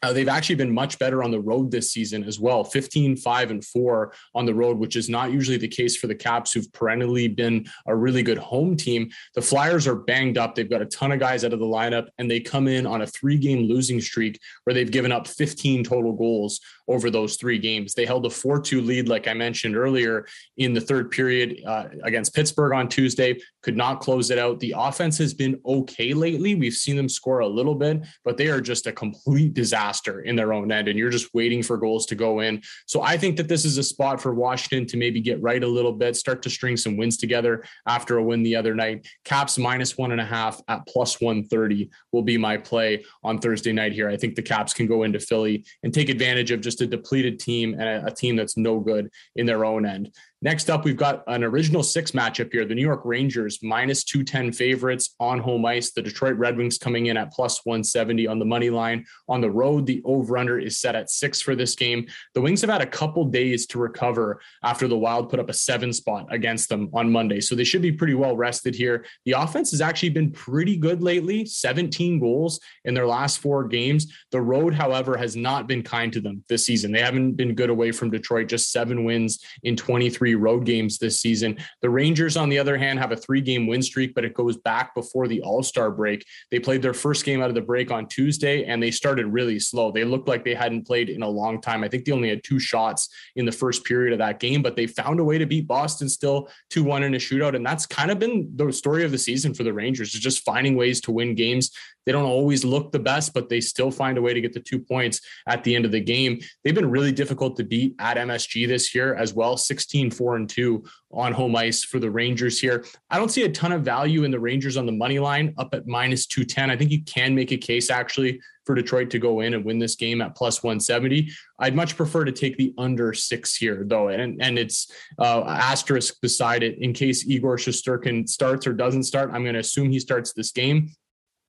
Uh, 0.02 0.12
they've 0.12 0.28
actually 0.28 0.54
been 0.54 0.72
much 0.72 0.98
better 0.98 1.22
on 1.22 1.30
the 1.30 1.40
road 1.40 1.70
this 1.70 1.92
season 1.92 2.22
as 2.24 2.38
well 2.38 2.62
15 2.64 3.16
5 3.16 3.50
and 3.50 3.64
4 3.64 4.12
on 4.34 4.46
the 4.46 4.54
road 4.54 4.78
which 4.78 4.96
is 4.96 5.08
not 5.08 5.32
usually 5.32 5.56
the 5.56 5.68
case 5.68 5.96
for 5.96 6.06
the 6.06 6.14
caps 6.14 6.52
who've 6.52 6.72
perennially 6.72 7.28
been 7.28 7.66
a 7.86 7.94
really 7.94 8.22
good 8.22 8.38
home 8.38 8.76
team. 8.76 9.10
The 9.34 9.42
flyers 9.42 9.86
are 9.86 9.96
banged 9.96 10.38
up. 10.38 10.54
They've 10.54 10.70
got 10.70 10.82
a 10.82 10.86
ton 10.86 11.12
of 11.12 11.20
guys 11.20 11.44
out 11.44 11.52
of 11.52 11.58
the 11.58 11.66
lineup 11.66 12.08
and 12.18 12.30
they 12.30 12.40
come 12.40 12.68
in 12.68 12.86
on 12.86 13.02
a 13.02 13.06
three 13.06 13.38
game 13.38 13.68
losing 13.68 14.00
streak 14.00 14.40
where 14.64 14.74
they've 14.74 14.90
given 14.90 15.12
up 15.12 15.26
15 15.26 15.84
total 15.84 16.12
goals 16.12 16.60
over 16.88 17.10
those 17.10 17.36
three 17.36 17.58
games 17.58 17.94
they 17.94 18.06
held 18.06 18.26
a 18.26 18.30
4-2 18.30 18.84
lead 18.84 19.08
like 19.08 19.28
i 19.28 19.34
mentioned 19.34 19.76
earlier 19.76 20.26
in 20.56 20.72
the 20.72 20.80
third 20.80 21.10
period 21.10 21.60
uh, 21.66 21.84
against 22.04 22.34
pittsburgh 22.34 22.72
on 22.72 22.88
tuesday 22.88 23.38
could 23.62 23.76
not 23.76 24.00
close 24.00 24.30
it 24.30 24.38
out 24.38 24.60
the 24.60 24.74
offense 24.76 25.18
has 25.18 25.34
been 25.34 25.60
okay 25.66 26.12
lately 26.14 26.54
we've 26.54 26.74
seen 26.74 26.96
them 26.96 27.08
score 27.08 27.40
a 27.40 27.46
little 27.46 27.74
bit 27.74 28.04
but 28.24 28.36
they 28.36 28.48
are 28.48 28.60
just 28.60 28.86
a 28.86 28.92
complete 28.92 29.54
disaster 29.54 30.20
in 30.22 30.36
their 30.36 30.52
own 30.52 30.70
end, 30.70 30.88
and 30.88 30.98
you're 30.98 31.10
just 31.10 31.32
waiting 31.34 31.62
for 31.62 31.76
goals 31.76 32.06
to 32.06 32.14
go 32.14 32.40
in. 32.40 32.62
So 32.86 33.02
I 33.02 33.16
think 33.16 33.36
that 33.36 33.48
this 33.48 33.64
is 33.64 33.78
a 33.78 33.82
spot 33.82 34.20
for 34.20 34.34
Washington 34.34 34.86
to 34.86 34.96
maybe 34.96 35.20
get 35.20 35.40
right 35.42 35.62
a 35.62 35.66
little 35.66 35.92
bit, 35.92 36.16
start 36.16 36.42
to 36.42 36.50
string 36.50 36.76
some 36.76 36.96
wins 36.96 37.16
together 37.16 37.64
after 37.86 38.18
a 38.18 38.22
win 38.22 38.42
the 38.42 38.56
other 38.56 38.74
night. 38.74 39.06
Caps 39.24 39.58
minus 39.58 39.96
one 39.96 40.12
and 40.12 40.20
a 40.20 40.24
half 40.24 40.60
at 40.68 40.86
plus 40.86 41.20
130 41.20 41.90
will 42.12 42.22
be 42.22 42.38
my 42.38 42.56
play 42.56 43.04
on 43.22 43.38
Thursday 43.38 43.72
night 43.72 43.92
here. 43.92 44.08
I 44.08 44.16
think 44.16 44.34
the 44.34 44.42
Caps 44.42 44.72
can 44.72 44.86
go 44.86 45.02
into 45.02 45.20
Philly 45.20 45.64
and 45.82 45.92
take 45.92 46.08
advantage 46.08 46.50
of 46.50 46.60
just 46.60 46.77
a 46.80 46.86
depleted 46.86 47.38
team 47.38 47.74
and 47.74 47.82
a, 47.82 48.06
a 48.06 48.10
team 48.10 48.36
that's 48.36 48.56
no 48.56 48.78
good 48.78 49.10
in 49.36 49.46
their 49.46 49.64
own 49.64 49.86
end. 49.86 50.12
Next 50.40 50.70
up, 50.70 50.84
we've 50.84 50.96
got 50.96 51.24
an 51.26 51.42
original 51.42 51.82
six 51.82 52.12
matchup 52.12 52.52
here. 52.52 52.64
The 52.64 52.74
New 52.74 52.82
York 52.82 53.00
Rangers 53.04 53.58
minus 53.60 54.04
210 54.04 54.52
favorites 54.52 55.16
on 55.18 55.40
home 55.40 55.66
ice. 55.66 55.90
The 55.90 56.00
Detroit 56.00 56.36
Red 56.36 56.56
Wings 56.56 56.78
coming 56.78 57.06
in 57.06 57.16
at 57.16 57.32
plus 57.32 57.66
170 57.66 58.28
on 58.28 58.38
the 58.38 58.44
money 58.44 58.70
line. 58.70 59.04
On 59.28 59.40
the 59.40 59.50
road, 59.50 59.84
the 59.84 60.00
over 60.04 60.38
under 60.38 60.56
is 60.56 60.78
set 60.78 60.94
at 60.94 61.10
six 61.10 61.42
for 61.42 61.56
this 61.56 61.74
game. 61.74 62.06
The 62.34 62.40
Wings 62.40 62.60
have 62.60 62.70
had 62.70 62.82
a 62.82 62.86
couple 62.86 63.24
days 63.24 63.66
to 63.66 63.80
recover 63.80 64.40
after 64.62 64.86
the 64.86 64.96
Wild 64.96 65.28
put 65.28 65.40
up 65.40 65.50
a 65.50 65.52
seven 65.52 65.92
spot 65.92 66.28
against 66.30 66.68
them 66.68 66.88
on 66.92 67.10
Monday. 67.10 67.40
So 67.40 67.56
they 67.56 67.64
should 67.64 67.82
be 67.82 67.90
pretty 67.90 68.14
well 68.14 68.36
rested 68.36 68.76
here. 68.76 69.06
The 69.24 69.32
offense 69.32 69.72
has 69.72 69.80
actually 69.80 70.10
been 70.10 70.30
pretty 70.30 70.76
good 70.76 71.02
lately 71.02 71.46
17 71.46 72.20
goals 72.20 72.60
in 72.84 72.94
their 72.94 73.08
last 73.08 73.40
four 73.40 73.66
games. 73.66 74.06
The 74.30 74.40
road, 74.40 74.72
however, 74.72 75.16
has 75.16 75.34
not 75.34 75.66
been 75.66 75.82
kind 75.82 76.12
to 76.12 76.20
them 76.20 76.44
this 76.48 76.64
season. 76.64 76.92
They 76.92 77.02
haven't 77.02 77.32
been 77.32 77.56
good 77.56 77.70
away 77.70 77.90
from 77.90 78.12
Detroit, 78.12 78.46
just 78.46 78.70
seven 78.70 79.04
wins 79.04 79.40
in 79.64 79.74
23 79.74 80.27
three 80.28 80.34
road 80.34 80.66
games 80.66 80.98
this 80.98 81.20
season. 81.20 81.56
The 81.80 81.88
Rangers, 81.88 82.36
on 82.36 82.50
the 82.50 82.58
other 82.58 82.76
hand, 82.76 82.98
have 82.98 83.12
a 83.12 83.16
three 83.16 83.40
game 83.40 83.66
win 83.66 83.80
streak, 83.80 84.14
but 84.14 84.26
it 84.26 84.34
goes 84.34 84.58
back 84.58 84.94
before 84.94 85.26
the 85.26 85.40
All 85.40 85.62
Star 85.62 85.90
break. 85.90 86.22
They 86.50 86.60
played 86.60 86.82
their 86.82 86.92
first 86.92 87.24
game 87.24 87.40
out 87.40 87.48
of 87.48 87.54
the 87.54 87.62
break 87.62 87.90
on 87.90 88.06
Tuesday 88.08 88.64
and 88.64 88.82
they 88.82 88.90
started 88.90 89.26
really 89.26 89.58
slow. 89.58 89.90
They 89.90 90.04
looked 90.04 90.28
like 90.28 90.44
they 90.44 90.54
hadn't 90.54 90.86
played 90.86 91.08
in 91.08 91.22
a 91.22 91.28
long 91.28 91.62
time. 91.62 91.82
I 91.82 91.88
think 91.88 92.04
they 92.04 92.12
only 92.12 92.28
had 92.28 92.44
two 92.44 92.60
shots 92.60 93.08
in 93.36 93.46
the 93.46 93.52
first 93.52 93.86
period 93.86 94.12
of 94.12 94.18
that 94.18 94.38
game, 94.38 94.60
but 94.60 94.76
they 94.76 94.86
found 94.86 95.18
a 95.18 95.24
way 95.24 95.38
to 95.38 95.46
beat 95.46 95.66
Boston 95.66 96.10
still 96.10 96.50
2 96.68 96.84
1 96.84 97.04
in 97.04 97.14
a 97.14 97.18
shootout. 97.18 97.56
And 97.56 97.64
that's 97.64 97.86
kind 97.86 98.10
of 98.10 98.18
been 98.18 98.50
the 98.54 98.70
story 98.70 99.04
of 99.04 99.10
the 99.10 99.18
season 99.18 99.54
for 99.54 99.62
the 99.62 99.72
Rangers, 99.72 100.14
is 100.14 100.20
just 100.20 100.44
finding 100.44 100.76
ways 100.76 101.00
to 101.02 101.10
win 101.10 101.34
games. 101.34 101.70
They 102.08 102.12
don't 102.12 102.24
always 102.24 102.64
look 102.64 102.90
the 102.90 102.98
best, 102.98 103.34
but 103.34 103.50
they 103.50 103.60
still 103.60 103.90
find 103.90 104.16
a 104.16 104.22
way 104.22 104.32
to 104.32 104.40
get 104.40 104.54
the 104.54 104.60
two 104.60 104.78
points 104.78 105.20
at 105.46 105.62
the 105.62 105.76
end 105.76 105.84
of 105.84 105.92
the 105.92 106.00
game. 106.00 106.40
They've 106.64 106.74
been 106.74 106.90
really 106.90 107.12
difficult 107.12 107.54
to 107.58 107.64
beat 107.64 107.96
at 107.98 108.16
MSG 108.16 108.66
this 108.66 108.94
year 108.94 109.14
as 109.14 109.34
well 109.34 109.58
16 109.58 110.10
4 110.18 110.36
and 110.36 110.50
2 110.50 110.84
on 111.12 111.32
home 111.32 111.56
ice 111.56 111.84
for 111.84 111.98
the 111.98 112.10
Rangers 112.10 112.60
here. 112.60 112.84
I 113.08 113.16
don't 113.16 113.30
see 113.30 113.44
a 113.44 113.48
ton 113.48 113.72
of 113.72 113.82
value 113.82 114.24
in 114.24 114.30
the 114.30 114.40
Rangers 114.40 114.76
on 114.76 114.84
the 114.84 114.92
money 114.92 115.18
line 115.18 115.54
up 115.56 115.72
at 115.72 115.86
minus 115.86 116.26
210. 116.26 116.70
I 116.70 116.76
think 116.76 116.90
you 116.90 117.02
can 117.04 117.34
make 117.34 117.52
a 117.52 117.56
case 117.56 117.88
actually 117.88 118.40
for 118.68 118.74
Detroit 118.74 119.08
to 119.08 119.18
go 119.18 119.40
in 119.40 119.54
and 119.54 119.64
win 119.64 119.78
this 119.78 119.94
game 119.94 120.20
at 120.20 120.34
plus 120.34 120.62
170. 120.62 121.30
I'd 121.58 121.74
much 121.74 121.96
prefer 121.96 122.26
to 122.26 122.32
take 122.32 122.58
the 122.58 122.74
under 122.76 123.14
six 123.14 123.56
here, 123.56 123.84
though, 123.86 124.08
and 124.08 124.42
and 124.42 124.58
it's 124.58 124.92
uh, 125.18 125.42
asterisk 125.46 126.20
beside 126.20 126.62
it 126.62 126.76
in 126.78 126.92
case 126.92 127.26
Igor 127.26 127.56
Shesterkin 127.56 128.28
starts 128.28 128.66
or 128.66 128.74
doesn't 128.74 129.04
start. 129.04 129.30
I'm 129.32 129.42
going 129.42 129.54
to 129.54 129.60
assume 129.60 129.90
he 129.90 130.00
starts 130.00 130.34
this 130.34 130.52
game. 130.52 130.90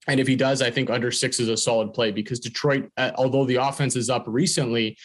And 0.07 0.19
if 0.19 0.27
he 0.27 0.35
does, 0.35 0.61
I 0.61 0.71
think 0.71 0.89
under 0.89 1.11
six 1.11 1.39
is 1.39 1.49
a 1.49 1.57
solid 1.57 1.93
play 1.93 2.11
because 2.11 2.39
Detroit, 2.39 2.89
uh, 2.97 3.11
although 3.15 3.45
the 3.45 3.57
offense 3.57 3.95
is 3.95 4.09
up 4.09 4.23
recently, 4.25 4.97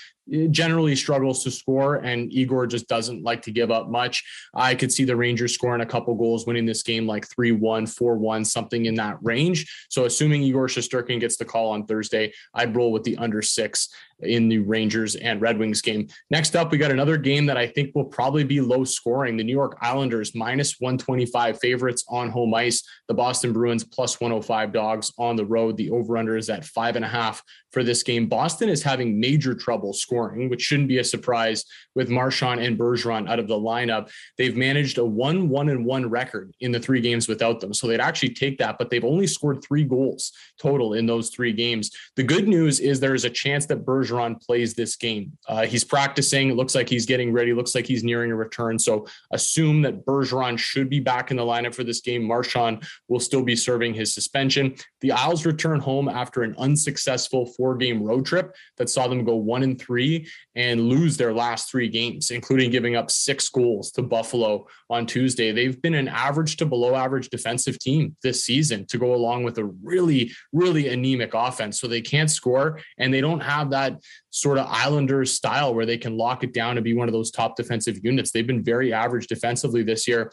generally 0.50 0.96
struggles 0.96 1.44
to 1.44 1.50
score, 1.50 1.96
and 1.96 2.32
Igor 2.32 2.66
just 2.66 2.88
doesn't 2.88 3.22
like 3.22 3.42
to 3.42 3.50
give 3.50 3.70
up 3.70 3.88
much. 3.88 4.24
I 4.54 4.74
could 4.74 4.92
see 4.92 5.04
the 5.04 5.16
Rangers 5.16 5.54
scoring 5.54 5.82
a 5.82 5.86
couple 5.86 6.14
goals, 6.14 6.46
winning 6.46 6.66
this 6.66 6.82
game 6.82 7.06
like 7.06 7.28
3 7.28 7.52
1, 7.52 7.86
4 7.86 8.16
1, 8.16 8.44
something 8.44 8.86
in 8.86 8.94
that 8.94 9.18
range. 9.22 9.86
So, 9.90 10.04
assuming 10.04 10.42
Igor 10.42 10.68
Shesterkin 10.68 11.20
gets 11.20 11.36
the 11.36 11.44
call 11.44 11.70
on 11.70 11.86
Thursday, 11.86 12.32
I'd 12.54 12.74
roll 12.74 12.92
with 12.92 13.04
the 13.04 13.16
under 13.18 13.42
six 13.42 13.88
in 14.20 14.48
the 14.48 14.58
Rangers 14.58 15.16
and 15.16 15.40
Red 15.40 15.58
Wings 15.58 15.80
game. 15.80 16.08
Next 16.30 16.56
up, 16.56 16.70
we 16.70 16.78
got 16.78 16.90
another 16.90 17.16
game 17.16 17.46
that 17.46 17.56
I 17.56 17.66
think 17.66 17.94
will 17.94 18.04
probably 18.04 18.44
be 18.44 18.60
low 18.60 18.84
scoring. 18.84 19.36
The 19.36 19.44
New 19.44 19.52
York 19.52 19.76
Islanders 19.80 20.34
minus 20.34 20.80
125 20.80 21.58
favorites 21.58 22.04
on 22.08 22.30
home 22.30 22.54
ice. 22.54 22.82
The 23.08 23.14
Boston 23.14 23.52
Bruins 23.52 23.84
plus 23.84 24.20
105 24.20 24.72
dogs 24.72 25.12
on 25.18 25.36
the 25.36 25.44
road. 25.44 25.76
The 25.76 25.90
over 25.90 26.16
under 26.16 26.36
is 26.36 26.50
at 26.50 26.64
five 26.64 26.96
and 26.96 27.04
a 27.04 27.08
half 27.08 27.42
for 27.72 27.82
this 27.82 28.02
game. 28.02 28.26
Boston 28.26 28.68
is 28.68 28.82
having 28.82 29.18
major 29.18 29.54
trouble 29.54 29.92
scoring, 29.92 30.48
which 30.48 30.62
shouldn't 30.62 30.88
be 30.88 30.98
a 30.98 31.04
surprise 31.04 31.64
with 31.94 32.08
Marchand 32.08 32.60
and 32.60 32.78
Bergeron 32.78 33.28
out 33.28 33.40
of 33.40 33.48
the 33.48 33.58
lineup. 33.58 34.10
They've 34.38 34.56
managed 34.56 34.98
a 34.98 35.04
one, 35.04 35.48
one, 35.48 35.68
and 35.68 35.84
one 35.84 36.08
record 36.08 36.54
in 36.60 36.70
the 36.70 36.80
three 36.80 37.00
games 37.00 37.28
without 37.28 37.60
them. 37.60 37.74
So 37.74 37.86
they'd 37.88 38.00
actually 38.00 38.34
take 38.34 38.58
that, 38.58 38.78
but 38.78 38.90
they've 38.90 39.04
only 39.04 39.26
scored 39.26 39.62
three 39.62 39.84
goals 39.84 40.32
total 40.60 40.94
in 40.94 41.06
those 41.06 41.30
three 41.30 41.52
games. 41.52 41.90
The 42.16 42.22
good 42.22 42.46
news 42.46 42.78
is 42.78 43.00
there 43.00 43.14
is 43.14 43.24
a 43.24 43.30
chance 43.30 43.66
that 43.66 43.84
Bergeron 43.84 44.03
plays 44.40 44.74
this 44.74 44.96
game. 44.96 45.36
Uh, 45.48 45.66
he's 45.66 45.84
practicing. 45.84 46.50
It 46.50 46.56
looks 46.56 46.74
like 46.74 46.88
he's 46.88 47.06
getting 47.06 47.32
ready. 47.32 47.52
Looks 47.52 47.74
like 47.74 47.86
he's 47.86 48.04
nearing 48.04 48.30
a 48.30 48.36
return. 48.36 48.78
So 48.78 49.06
assume 49.30 49.82
that 49.82 50.04
Bergeron 50.04 50.58
should 50.58 50.88
be 50.88 51.00
back 51.00 51.30
in 51.30 51.36
the 51.36 51.42
lineup 51.42 51.74
for 51.74 51.84
this 51.84 52.00
game. 52.00 52.24
Marchand 52.24 52.84
will 53.08 53.20
still 53.20 53.42
be 53.42 53.56
serving 53.56 53.94
his 53.94 54.14
suspension. 54.14 54.74
The 55.00 55.12
Isles 55.12 55.46
return 55.46 55.80
home 55.80 56.08
after 56.08 56.42
an 56.42 56.54
unsuccessful 56.58 57.46
four 57.46 57.76
game 57.76 58.02
road 58.02 58.26
trip 58.26 58.54
that 58.76 58.90
saw 58.90 59.08
them 59.08 59.24
go 59.24 59.36
one 59.36 59.62
and 59.62 59.80
three 59.80 60.28
and 60.56 60.88
lose 60.88 61.16
their 61.16 61.32
last 61.32 61.70
three 61.70 61.88
games, 61.88 62.30
including 62.30 62.70
giving 62.70 62.96
up 62.96 63.10
six 63.10 63.48
goals 63.48 63.90
to 63.92 64.02
Buffalo 64.02 64.66
on 64.88 65.06
Tuesday. 65.06 65.52
They've 65.52 65.80
been 65.80 65.94
an 65.94 66.08
average 66.08 66.56
to 66.58 66.66
below 66.66 66.94
average 66.94 67.28
defensive 67.28 67.78
team 67.78 68.16
this 68.22 68.44
season 68.44 68.86
to 68.86 68.98
go 68.98 69.14
along 69.14 69.44
with 69.44 69.58
a 69.58 69.64
really, 69.82 70.32
really 70.52 70.88
anemic 70.88 71.34
offense. 71.34 71.80
So 71.80 71.88
they 71.88 72.00
can't 72.00 72.30
score 72.30 72.80
and 72.98 73.12
they 73.12 73.20
don't 73.20 73.40
have 73.40 73.70
that 73.70 74.00
sort 74.30 74.58
of 74.58 74.66
Islanders 74.68 75.32
style 75.32 75.74
where 75.74 75.86
they 75.86 75.98
can 75.98 76.16
lock 76.16 76.44
it 76.44 76.52
down 76.52 76.76
and 76.76 76.84
be 76.84 76.94
one 76.94 77.08
of 77.08 77.12
those 77.12 77.30
top 77.30 77.56
defensive 77.56 77.98
units. 78.02 78.30
They've 78.30 78.46
been 78.46 78.64
very 78.64 78.92
average 78.92 79.26
defensively 79.26 79.82
this 79.82 80.06
year. 80.06 80.30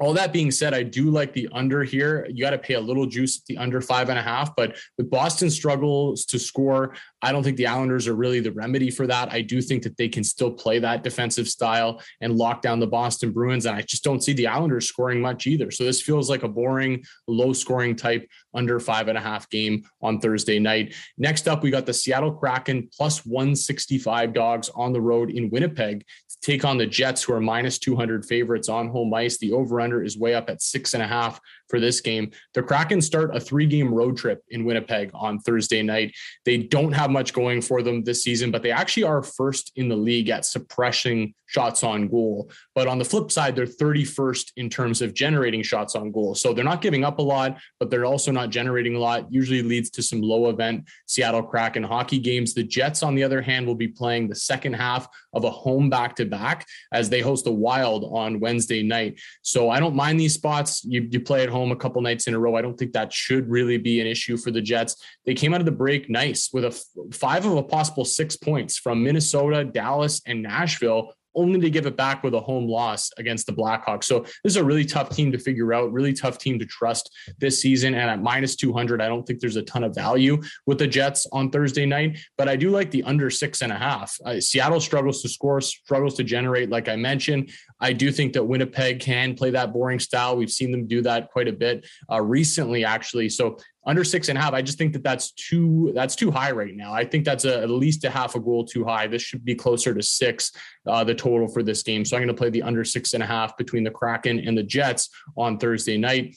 All 0.00 0.12
that 0.14 0.32
being 0.32 0.50
said, 0.50 0.74
I 0.74 0.82
do 0.82 1.10
like 1.10 1.32
the 1.32 1.48
under 1.52 1.84
here. 1.84 2.26
You 2.28 2.44
got 2.44 2.50
to 2.50 2.58
pay 2.58 2.74
a 2.74 2.80
little 2.80 3.06
juice 3.06 3.38
at 3.38 3.44
the 3.46 3.58
under 3.58 3.80
five 3.80 4.08
and 4.08 4.18
a 4.18 4.22
half. 4.22 4.56
But 4.56 4.76
with 4.98 5.08
Boston 5.08 5.50
struggles 5.50 6.24
to 6.26 6.38
score, 6.38 6.96
I 7.22 7.30
don't 7.30 7.44
think 7.44 7.56
the 7.56 7.68
Islanders 7.68 8.08
are 8.08 8.14
really 8.14 8.40
the 8.40 8.50
remedy 8.50 8.90
for 8.90 9.06
that. 9.06 9.32
I 9.32 9.40
do 9.40 9.62
think 9.62 9.84
that 9.84 9.96
they 9.96 10.08
can 10.08 10.24
still 10.24 10.50
play 10.50 10.80
that 10.80 11.04
defensive 11.04 11.48
style 11.48 12.02
and 12.20 12.36
lock 12.36 12.60
down 12.60 12.80
the 12.80 12.88
Boston 12.88 13.30
Bruins. 13.30 13.66
And 13.66 13.76
I 13.76 13.82
just 13.82 14.02
don't 14.02 14.22
see 14.22 14.32
the 14.32 14.48
Islanders 14.48 14.88
scoring 14.88 15.20
much 15.20 15.46
either. 15.46 15.70
So 15.70 15.84
this 15.84 16.02
feels 16.02 16.28
like 16.28 16.42
a 16.42 16.48
boring, 16.48 17.04
low 17.28 17.52
scoring 17.52 17.94
type 17.94 18.28
under 18.52 18.80
five 18.80 19.06
and 19.08 19.16
a 19.16 19.20
half 19.20 19.48
game 19.48 19.84
on 20.02 20.20
Thursday 20.20 20.58
night. 20.58 20.94
Next 21.18 21.46
up, 21.46 21.62
we 21.62 21.70
got 21.70 21.86
the 21.86 21.94
Seattle 21.94 22.32
Kraken 22.32 22.88
plus 22.96 23.24
165 23.24 24.32
dogs 24.32 24.70
on 24.74 24.92
the 24.92 25.00
road 25.00 25.30
in 25.30 25.50
Winnipeg 25.50 26.04
take 26.44 26.64
on 26.64 26.76
the 26.76 26.86
Jets, 26.86 27.22
who 27.22 27.32
are 27.32 27.40
minus 27.40 27.78
200 27.78 28.24
favorites 28.26 28.68
on 28.68 28.88
home 28.88 29.12
ice. 29.14 29.38
The 29.38 29.52
over 29.52 29.80
under 29.80 30.02
is 30.02 30.18
way 30.18 30.34
up 30.34 30.50
at 30.50 30.60
six 30.60 30.92
and 30.92 31.02
a 31.02 31.06
half 31.06 31.40
for 31.68 31.80
this 31.80 32.00
game. 32.00 32.30
The 32.54 32.62
Kraken 32.62 33.00
start 33.00 33.34
a 33.34 33.40
three 33.40 33.66
game 33.66 33.92
road 33.92 34.16
trip 34.16 34.42
in 34.50 34.64
Winnipeg 34.64 35.10
on 35.14 35.38
Thursday 35.38 35.82
night. 35.82 36.14
They 36.44 36.58
don't 36.58 36.92
have 36.92 37.10
much 37.10 37.32
going 37.32 37.62
for 37.62 37.82
them 37.82 38.04
this 38.04 38.22
season, 38.22 38.50
but 38.50 38.62
they 38.62 38.70
actually 38.70 39.04
are 39.04 39.22
first 39.22 39.72
in 39.76 39.88
the 39.88 39.96
league 39.96 40.28
at 40.28 40.44
suppressing 40.44 41.34
shots 41.46 41.84
on 41.84 42.08
goal. 42.08 42.50
But 42.74 42.88
on 42.88 42.98
the 42.98 43.04
flip 43.04 43.30
side, 43.30 43.54
they're 43.54 43.66
31st 43.66 44.52
in 44.56 44.68
terms 44.68 45.02
of 45.02 45.14
generating 45.14 45.62
shots 45.62 45.94
on 45.94 46.10
goal. 46.10 46.34
So 46.34 46.52
they're 46.52 46.64
not 46.64 46.82
giving 46.82 47.04
up 47.04 47.18
a 47.18 47.22
lot, 47.22 47.58
but 47.78 47.90
they're 47.90 48.06
also 48.06 48.32
not 48.32 48.50
generating 48.50 48.96
a 48.96 48.98
lot. 48.98 49.32
Usually 49.32 49.62
leads 49.62 49.90
to 49.90 50.02
some 50.02 50.20
low 50.20 50.48
event 50.50 50.88
Seattle 51.06 51.42
Kraken 51.42 51.82
hockey 51.82 52.18
games. 52.18 52.54
The 52.54 52.64
Jets, 52.64 53.02
on 53.02 53.14
the 53.14 53.22
other 53.22 53.40
hand, 53.40 53.66
will 53.66 53.74
be 53.74 53.88
playing 53.88 54.28
the 54.28 54.34
second 54.34 54.74
half 54.74 55.06
of 55.32 55.44
a 55.44 55.50
home 55.50 55.90
back 55.90 56.16
to 56.16 56.24
back 56.24 56.66
as 56.92 57.08
they 57.08 57.20
host 57.20 57.44
the 57.44 57.52
Wild 57.52 58.10
on 58.12 58.40
Wednesday 58.40 58.82
night. 58.82 59.20
So 59.42 59.70
I 59.70 59.78
don't 59.80 59.94
mind 59.94 60.18
these 60.18 60.34
spots. 60.34 60.84
You, 60.84 61.06
you 61.10 61.20
play 61.20 61.42
at 61.42 61.48
home 61.54 61.72
a 61.72 61.76
couple 61.76 62.02
nights 62.02 62.26
in 62.26 62.34
a 62.34 62.38
row. 62.38 62.56
I 62.56 62.62
don't 62.62 62.76
think 62.76 62.92
that 62.92 63.12
should 63.12 63.48
really 63.48 63.78
be 63.78 64.00
an 64.00 64.06
issue 64.06 64.36
for 64.36 64.50
the 64.50 64.60
Jets. 64.60 64.96
They 65.24 65.34
came 65.34 65.54
out 65.54 65.60
of 65.60 65.66
the 65.66 65.72
break 65.72 66.10
nice 66.10 66.50
with 66.52 66.64
a 66.64 66.84
five 67.12 67.46
of 67.46 67.56
a 67.56 67.62
possible 67.62 68.04
six 68.04 68.36
points 68.36 68.76
from 68.76 69.02
Minnesota, 69.02 69.64
Dallas, 69.64 70.20
and 70.26 70.42
Nashville 70.42 71.12
only 71.34 71.60
to 71.60 71.70
give 71.70 71.86
it 71.86 71.96
back 71.96 72.22
with 72.22 72.34
a 72.34 72.40
home 72.40 72.68
loss 72.68 73.10
against 73.18 73.46
the 73.46 73.52
Blackhawks. 73.52 74.04
So 74.04 74.20
this 74.20 74.52
is 74.52 74.56
a 74.56 74.64
really 74.64 74.84
tough 74.84 75.10
team 75.10 75.32
to 75.32 75.38
figure 75.38 75.72
out, 75.72 75.92
really 75.92 76.12
tough 76.12 76.38
team 76.38 76.58
to 76.58 76.66
trust 76.66 77.10
this 77.38 77.60
season. 77.60 77.94
And 77.94 78.10
at 78.10 78.22
minus 78.22 78.56
200, 78.56 79.00
I 79.00 79.08
don't 79.08 79.24
think 79.24 79.40
there's 79.40 79.56
a 79.56 79.62
ton 79.62 79.84
of 79.84 79.94
value 79.94 80.40
with 80.66 80.78
the 80.78 80.86
Jets 80.86 81.26
on 81.32 81.50
Thursday 81.50 81.86
night, 81.86 82.18
but 82.38 82.48
I 82.48 82.56
do 82.56 82.70
like 82.70 82.90
the 82.90 83.02
under 83.04 83.30
six 83.30 83.62
and 83.62 83.72
a 83.72 83.76
half. 83.76 84.16
Uh, 84.24 84.40
Seattle 84.40 84.80
struggles 84.80 85.22
to 85.22 85.28
score, 85.28 85.60
struggles 85.60 86.14
to 86.14 86.24
generate, 86.24 86.70
like 86.70 86.88
I 86.88 86.96
mentioned. 86.96 87.50
I 87.84 87.92
do 87.92 88.10
think 88.10 88.32
that 88.32 88.42
Winnipeg 88.42 89.00
can 89.00 89.34
play 89.34 89.50
that 89.50 89.72
boring 89.74 90.00
style. 90.00 90.36
We've 90.36 90.50
seen 90.50 90.70
them 90.72 90.86
do 90.86 91.02
that 91.02 91.30
quite 91.30 91.48
a 91.48 91.52
bit 91.52 91.86
uh, 92.10 92.22
recently, 92.22 92.82
actually. 92.82 93.28
So 93.28 93.58
under 93.86 94.04
six 94.04 94.28
and 94.30 94.38
a 94.38 94.40
half. 94.40 94.54
I 94.54 94.62
just 94.62 94.78
think 94.78 94.94
that 94.94 95.02
that's 95.02 95.32
too 95.32 95.92
that's 95.94 96.16
too 96.16 96.30
high 96.30 96.52
right 96.52 96.74
now. 96.74 96.92
I 96.94 97.04
think 97.04 97.24
that's 97.24 97.44
a, 97.44 97.62
at 97.62 97.68
least 97.68 98.04
a 98.04 98.10
half 98.10 98.34
a 98.34 98.40
goal 98.40 98.64
too 98.64 98.84
high. 98.84 99.06
This 99.06 99.22
should 99.22 99.44
be 99.44 99.54
closer 99.54 99.92
to 99.92 100.02
six, 100.02 100.52
uh, 100.86 101.04
the 101.04 101.14
total 101.14 101.48
for 101.48 101.62
this 101.62 101.82
game. 101.82 102.04
So 102.04 102.16
I'm 102.16 102.22
going 102.22 102.34
to 102.34 102.40
play 102.40 102.50
the 102.50 102.62
under 102.62 102.84
six 102.84 103.12
and 103.12 103.22
a 103.22 103.26
half 103.26 103.56
between 103.58 103.84
the 103.84 103.90
Kraken 103.90 104.40
and 104.40 104.56
the 104.56 104.62
Jets 104.62 105.10
on 105.36 105.58
Thursday 105.58 105.98
night. 105.98 106.36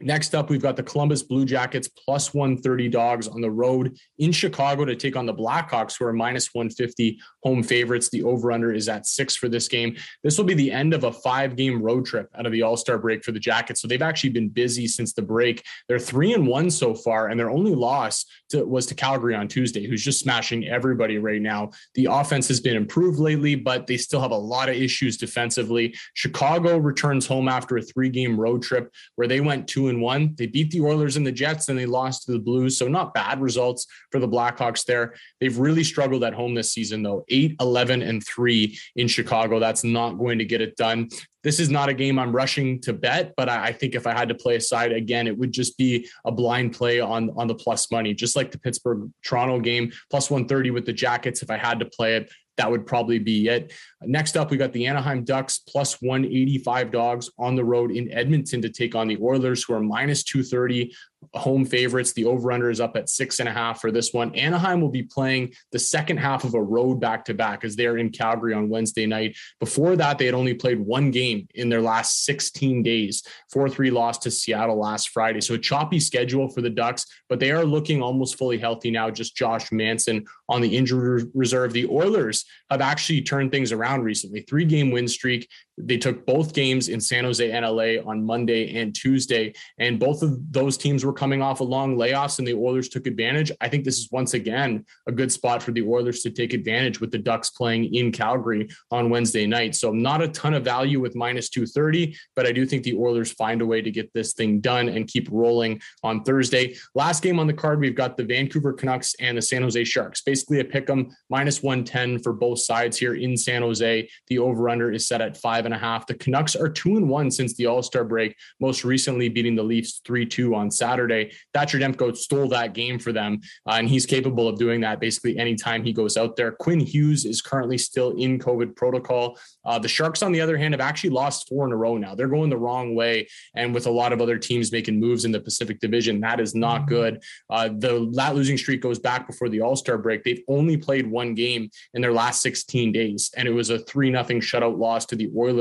Next 0.00 0.34
up, 0.34 0.48
we've 0.48 0.62
got 0.62 0.76
the 0.76 0.82
Columbus 0.82 1.24
Blue 1.24 1.44
Jackets 1.44 1.88
plus 1.88 2.32
130 2.32 2.88
dogs 2.88 3.26
on 3.26 3.40
the 3.40 3.50
road 3.50 3.98
in 4.18 4.30
Chicago 4.30 4.84
to 4.84 4.94
take 4.94 5.16
on 5.16 5.26
the 5.26 5.34
Blackhawks, 5.34 5.98
who 5.98 6.04
are 6.06 6.12
minus 6.12 6.54
150 6.54 7.18
home 7.42 7.64
favorites. 7.64 8.08
The 8.08 8.22
over 8.22 8.52
under 8.52 8.72
is 8.72 8.88
at 8.88 9.06
six 9.06 9.34
for 9.34 9.48
this 9.48 9.66
game. 9.66 9.96
This 10.22 10.38
will 10.38 10.44
be 10.44 10.54
the 10.54 10.70
end 10.70 10.94
of 10.94 11.02
a 11.02 11.12
five 11.12 11.56
game 11.56 11.82
road 11.82 12.06
trip 12.06 12.28
out 12.38 12.46
of 12.46 12.52
the 12.52 12.62
All 12.62 12.76
Star 12.76 12.96
break 12.96 13.24
for 13.24 13.32
the 13.32 13.40
Jackets. 13.40 13.82
So 13.82 13.88
they've 13.88 14.00
actually 14.00 14.30
been 14.30 14.48
busy 14.48 14.86
since 14.86 15.14
the 15.14 15.22
break. 15.22 15.64
They're 15.88 15.98
three 15.98 16.32
and 16.32 16.46
one 16.46 16.70
so 16.70 16.94
far, 16.94 17.28
and 17.28 17.38
their 17.38 17.50
only 17.50 17.74
loss 17.74 18.24
to, 18.50 18.64
was 18.64 18.86
to 18.86 18.94
Calgary 18.94 19.34
on 19.34 19.48
Tuesday, 19.48 19.86
who's 19.86 20.04
just 20.04 20.20
smashing 20.20 20.68
everybody 20.68 21.18
right 21.18 21.42
now. 21.42 21.70
The 21.94 22.06
offense 22.06 22.46
has 22.48 22.60
been 22.60 22.76
improved 22.76 23.18
lately, 23.18 23.56
but 23.56 23.88
they 23.88 23.96
still 23.96 24.20
have 24.20 24.30
a 24.30 24.36
lot 24.36 24.68
of 24.68 24.76
issues 24.76 25.16
defensively. 25.16 25.94
Chicago 26.14 26.78
returns 26.78 27.26
home 27.26 27.48
after 27.48 27.76
a 27.76 27.82
three 27.82 28.10
game 28.10 28.38
road 28.38 28.62
trip 28.62 28.92
where 29.16 29.26
they 29.26 29.40
went 29.40 29.66
two 29.66 29.87
and 29.88 30.00
one. 30.00 30.34
They 30.36 30.46
beat 30.46 30.70
the 30.70 30.80
Oilers 30.80 31.16
and 31.16 31.26
the 31.26 31.32
Jets, 31.32 31.68
and 31.68 31.78
they 31.78 31.86
lost 31.86 32.24
to 32.24 32.32
the 32.32 32.38
Blues. 32.38 32.78
So 32.78 32.88
not 32.88 33.14
bad 33.14 33.40
results 33.40 33.86
for 34.10 34.18
the 34.18 34.28
Blackhawks 34.28 34.84
there. 34.84 35.14
They've 35.40 35.56
really 35.58 35.84
struggled 35.84 36.24
at 36.24 36.34
home 36.34 36.54
this 36.54 36.72
season, 36.72 37.02
though. 37.02 37.24
8, 37.28 37.56
11, 37.60 38.02
and 38.02 38.24
3 38.24 38.78
in 38.96 39.08
Chicago. 39.08 39.58
That's 39.58 39.84
not 39.84 40.12
going 40.18 40.38
to 40.38 40.44
get 40.44 40.60
it 40.60 40.76
done. 40.76 41.08
This 41.44 41.60
is 41.60 41.70
not 41.70 41.88
a 41.88 41.94
game 41.94 42.18
I'm 42.18 42.34
rushing 42.34 42.80
to 42.82 42.92
bet, 42.92 43.32
but 43.36 43.48
I, 43.48 43.72
think 43.72 43.94
if 43.94 44.06
I 44.06 44.12
had 44.12 44.28
to 44.28 44.34
play 44.34 44.56
a 44.56 44.60
side 44.60 44.92
again, 44.92 45.26
it 45.26 45.38
would 45.38 45.52
just 45.52 45.78
be 45.78 46.08
a 46.24 46.32
blind 46.32 46.74
play 46.74 47.00
on, 47.00 47.30
on 47.36 47.46
the 47.46 47.54
plus 47.54 47.90
money, 47.90 48.12
just 48.12 48.36
like 48.36 48.50
the 48.50 48.58
Pittsburgh 48.58 49.10
Toronto 49.24 49.60
game, 49.60 49.92
plus 50.10 50.30
130 50.30 50.72
with 50.72 50.84
the 50.84 50.92
Jackets. 50.92 51.42
If 51.42 51.50
I 51.50 51.56
had 51.56 51.78
to 51.78 51.86
play 51.86 52.16
it, 52.16 52.30
that 52.58 52.70
would 52.70 52.86
probably 52.86 53.18
be 53.18 53.48
it. 53.48 53.72
Next 54.02 54.36
up, 54.36 54.50
we 54.50 54.56
got 54.56 54.72
the 54.72 54.86
Anaheim 54.86 55.24
Ducks 55.24 55.58
plus 55.58 56.02
185 56.02 56.90
dogs 56.90 57.30
on 57.38 57.56
the 57.56 57.64
road 57.64 57.90
in 57.90 58.12
Edmonton 58.12 58.60
to 58.62 58.68
take 58.68 58.94
on 58.94 59.08
the 59.08 59.16
Oilers, 59.22 59.64
who 59.64 59.74
are 59.74 59.80
minus 59.80 60.22
230 60.24 60.92
home 61.34 61.64
favorites. 61.64 62.12
The 62.12 62.24
over 62.24 62.52
under 62.52 62.70
is 62.70 62.80
up 62.80 62.96
at 62.96 63.08
six 63.08 63.40
and 63.40 63.48
a 63.48 63.52
half 63.52 63.80
for 63.80 63.90
this 63.90 64.12
one. 64.12 64.34
Anaheim 64.34 64.80
will 64.80 64.88
be 64.88 65.02
playing 65.02 65.52
the 65.72 65.78
second 65.78 66.18
half 66.18 66.44
of 66.44 66.54
a 66.54 66.62
road 66.62 67.00
back 67.00 67.24
to 67.26 67.34
back 67.34 67.64
as 67.64 67.76
they're 67.76 67.98
in 67.98 68.10
Calgary 68.10 68.54
on 68.54 68.68
Wednesday 68.68 69.06
night. 69.06 69.36
Before 69.60 69.96
that, 69.96 70.18
they 70.18 70.26
had 70.26 70.34
only 70.34 70.54
played 70.54 70.80
one 70.80 71.10
game 71.10 71.48
in 71.54 71.68
their 71.68 71.82
last 71.82 72.24
16 72.24 72.82
days 72.82 73.22
4 73.52 73.68
3 73.68 73.90
loss 73.90 74.18
to 74.18 74.30
Seattle 74.30 74.78
last 74.78 75.10
Friday. 75.10 75.40
So 75.40 75.54
a 75.54 75.58
choppy 75.58 76.00
schedule 76.00 76.48
for 76.48 76.60
the 76.60 76.70
Ducks, 76.70 77.06
but 77.28 77.40
they 77.40 77.50
are 77.50 77.64
looking 77.64 78.02
almost 78.02 78.38
fully 78.38 78.58
healthy 78.58 78.90
now. 78.90 79.10
Just 79.10 79.36
Josh 79.36 79.70
Manson 79.72 80.24
on 80.48 80.60
the 80.60 80.76
injury 80.76 81.24
reserve. 81.34 81.72
The 81.72 81.88
Oilers 81.88 82.44
have 82.70 82.80
actually 82.80 83.22
turned 83.22 83.50
things 83.50 83.72
around 83.72 84.02
recently. 84.02 84.40
Three 84.42 84.64
game 84.64 84.90
win 84.90 85.08
streak. 85.08 85.48
They 85.80 85.96
took 85.96 86.26
both 86.26 86.52
games 86.54 86.88
in 86.88 87.00
San 87.00 87.24
Jose 87.24 87.50
and 87.50 87.64
LA 87.64 88.02
on 88.04 88.24
Monday 88.24 88.76
and 88.76 88.94
Tuesday, 88.94 89.54
and 89.78 89.98
both 89.98 90.22
of 90.22 90.52
those 90.52 90.76
teams 90.76 91.04
were 91.04 91.12
coming 91.12 91.42
off 91.42 91.60
a 91.60 91.64
long 91.64 91.96
layoffs, 91.96 92.38
and 92.38 92.46
the 92.46 92.54
Oilers 92.54 92.88
took 92.88 93.06
advantage. 93.06 93.52
I 93.60 93.68
think 93.68 93.84
this 93.84 93.98
is 93.98 94.08
once 94.10 94.34
again 94.34 94.84
a 95.06 95.12
good 95.12 95.30
spot 95.30 95.62
for 95.62 95.72
the 95.72 95.82
Oilers 95.82 96.22
to 96.22 96.30
take 96.30 96.52
advantage 96.52 97.00
with 97.00 97.10
the 97.10 97.18
Ducks 97.18 97.50
playing 97.50 97.94
in 97.94 98.10
Calgary 98.12 98.68
on 98.90 99.10
Wednesday 99.10 99.46
night. 99.46 99.74
So 99.74 99.92
not 99.92 100.22
a 100.22 100.28
ton 100.28 100.54
of 100.54 100.64
value 100.64 101.00
with 101.00 101.14
minus 101.14 101.48
230, 101.50 102.16
but 102.34 102.46
I 102.46 102.52
do 102.52 102.66
think 102.66 102.82
the 102.82 102.96
Oilers 102.96 103.32
find 103.32 103.62
a 103.62 103.66
way 103.66 103.82
to 103.82 103.90
get 103.90 104.12
this 104.12 104.32
thing 104.32 104.60
done 104.60 104.88
and 104.88 105.06
keep 105.06 105.28
rolling 105.30 105.80
on 106.02 106.24
Thursday. 106.24 106.76
Last 106.94 107.22
game 107.22 107.38
on 107.38 107.46
the 107.46 107.52
card, 107.52 107.80
we've 107.80 107.94
got 107.94 108.16
the 108.16 108.24
Vancouver 108.24 108.72
Canucks 108.72 109.14
and 109.20 109.38
the 109.38 109.42
San 109.42 109.62
Jose 109.62 109.84
Sharks. 109.84 110.22
Basically 110.22 110.60
a 110.60 110.64
pick 110.64 110.90
'em 110.90 111.08
minus 111.30 111.62
110 111.62 112.18
for 112.18 112.32
both 112.32 112.60
sides 112.60 112.96
here 112.96 113.14
in 113.14 113.36
San 113.36 113.62
Jose. 113.62 114.08
The 114.26 114.38
over 114.38 114.68
under 114.68 114.90
is 114.90 115.06
set 115.06 115.20
at 115.20 115.36
five 115.36 115.67
and 115.68 115.74
a 115.74 115.78
half. 115.78 116.06
The 116.06 116.14
Canucks 116.14 116.56
are 116.56 116.68
two 116.68 116.96
and 116.96 117.08
one 117.08 117.30
since 117.30 117.54
the 117.54 117.66
All 117.66 117.82
Star 117.82 118.04
break, 118.04 118.34
most 118.58 118.84
recently 118.84 119.28
beating 119.28 119.54
the 119.54 119.62
Leafs 119.62 120.00
3 120.04 120.26
2 120.26 120.54
on 120.54 120.70
Saturday. 120.70 121.32
Thatcher 121.54 121.78
Demko 121.78 122.16
stole 122.16 122.48
that 122.48 122.72
game 122.72 122.98
for 122.98 123.12
them, 123.12 123.40
uh, 123.66 123.74
and 123.74 123.88
he's 123.88 124.06
capable 124.06 124.48
of 124.48 124.58
doing 124.58 124.80
that 124.80 125.00
basically 125.00 125.38
anytime 125.38 125.84
he 125.84 125.92
goes 125.92 126.16
out 126.16 126.36
there. 126.36 126.52
Quinn 126.52 126.80
Hughes 126.80 127.24
is 127.24 127.42
currently 127.42 127.78
still 127.78 128.16
in 128.16 128.38
COVID 128.38 128.74
protocol. 128.74 129.38
Uh, 129.64 129.78
the 129.78 129.88
Sharks, 129.88 130.22
on 130.22 130.32
the 130.32 130.40
other 130.40 130.56
hand, 130.56 130.74
have 130.74 130.80
actually 130.80 131.10
lost 131.10 131.48
four 131.48 131.66
in 131.66 131.72
a 131.72 131.76
row 131.76 131.96
now. 131.98 132.14
They're 132.14 132.28
going 132.28 132.50
the 132.50 132.56
wrong 132.56 132.94
way, 132.94 133.28
and 133.54 133.74
with 133.74 133.86
a 133.86 133.90
lot 133.90 134.12
of 134.12 134.20
other 134.20 134.38
teams 134.38 134.72
making 134.72 134.98
moves 134.98 135.24
in 135.24 135.32
the 135.32 135.40
Pacific 135.40 135.80
Division, 135.80 136.20
that 136.20 136.40
is 136.40 136.54
not 136.54 136.82
mm-hmm. 136.82 136.94
good. 136.94 137.22
Uh, 137.50 137.68
the 137.68 138.10
that 138.14 138.34
losing 138.34 138.56
streak 138.56 138.80
goes 138.80 138.98
back 138.98 139.26
before 139.26 139.48
the 139.48 139.60
All 139.60 139.76
Star 139.76 139.98
break. 139.98 140.24
They've 140.24 140.42
only 140.48 140.76
played 140.76 141.06
one 141.06 141.34
game 141.34 141.70
in 141.92 142.00
their 142.00 142.12
last 142.12 142.40
16 142.42 142.92
days, 142.92 143.30
and 143.36 143.46
it 143.46 143.52
was 143.52 143.70
a 143.70 143.78
three 143.80 144.10
nothing 144.10 144.40
shutout 144.40 144.78
loss 144.78 145.04
to 145.06 145.16
the 145.16 145.30
Oilers 145.36 145.57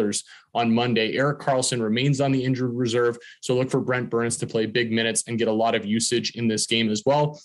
on 0.54 0.74
Monday. 0.74 1.16
Erik 1.18 1.40
Karlsson 1.40 1.82
remains 1.82 2.22
on 2.22 2.32
the 2.32 2.44
injured 2.44 2.74
reserve, 2.74 3.18
so 3.42 3.56
look 3.56 3.70
for 3.70 3.80
Brent 3.80 4.10
Burns 4.10 4.38
to 4.38 4.48
play 4.48 4.66
big 4.66 4.92
minutes 4.92 5.24
and 5.28 5.38
get 5.38 5.48
a 5.48 5.54
lot 5.54 5.76
of 5.76 5.86
usage 5.86 6.32
in 6.36 6.48
this 6.48 6.66
game 6.66 6.90
as 6.90 7.04
well. 7.06 7.40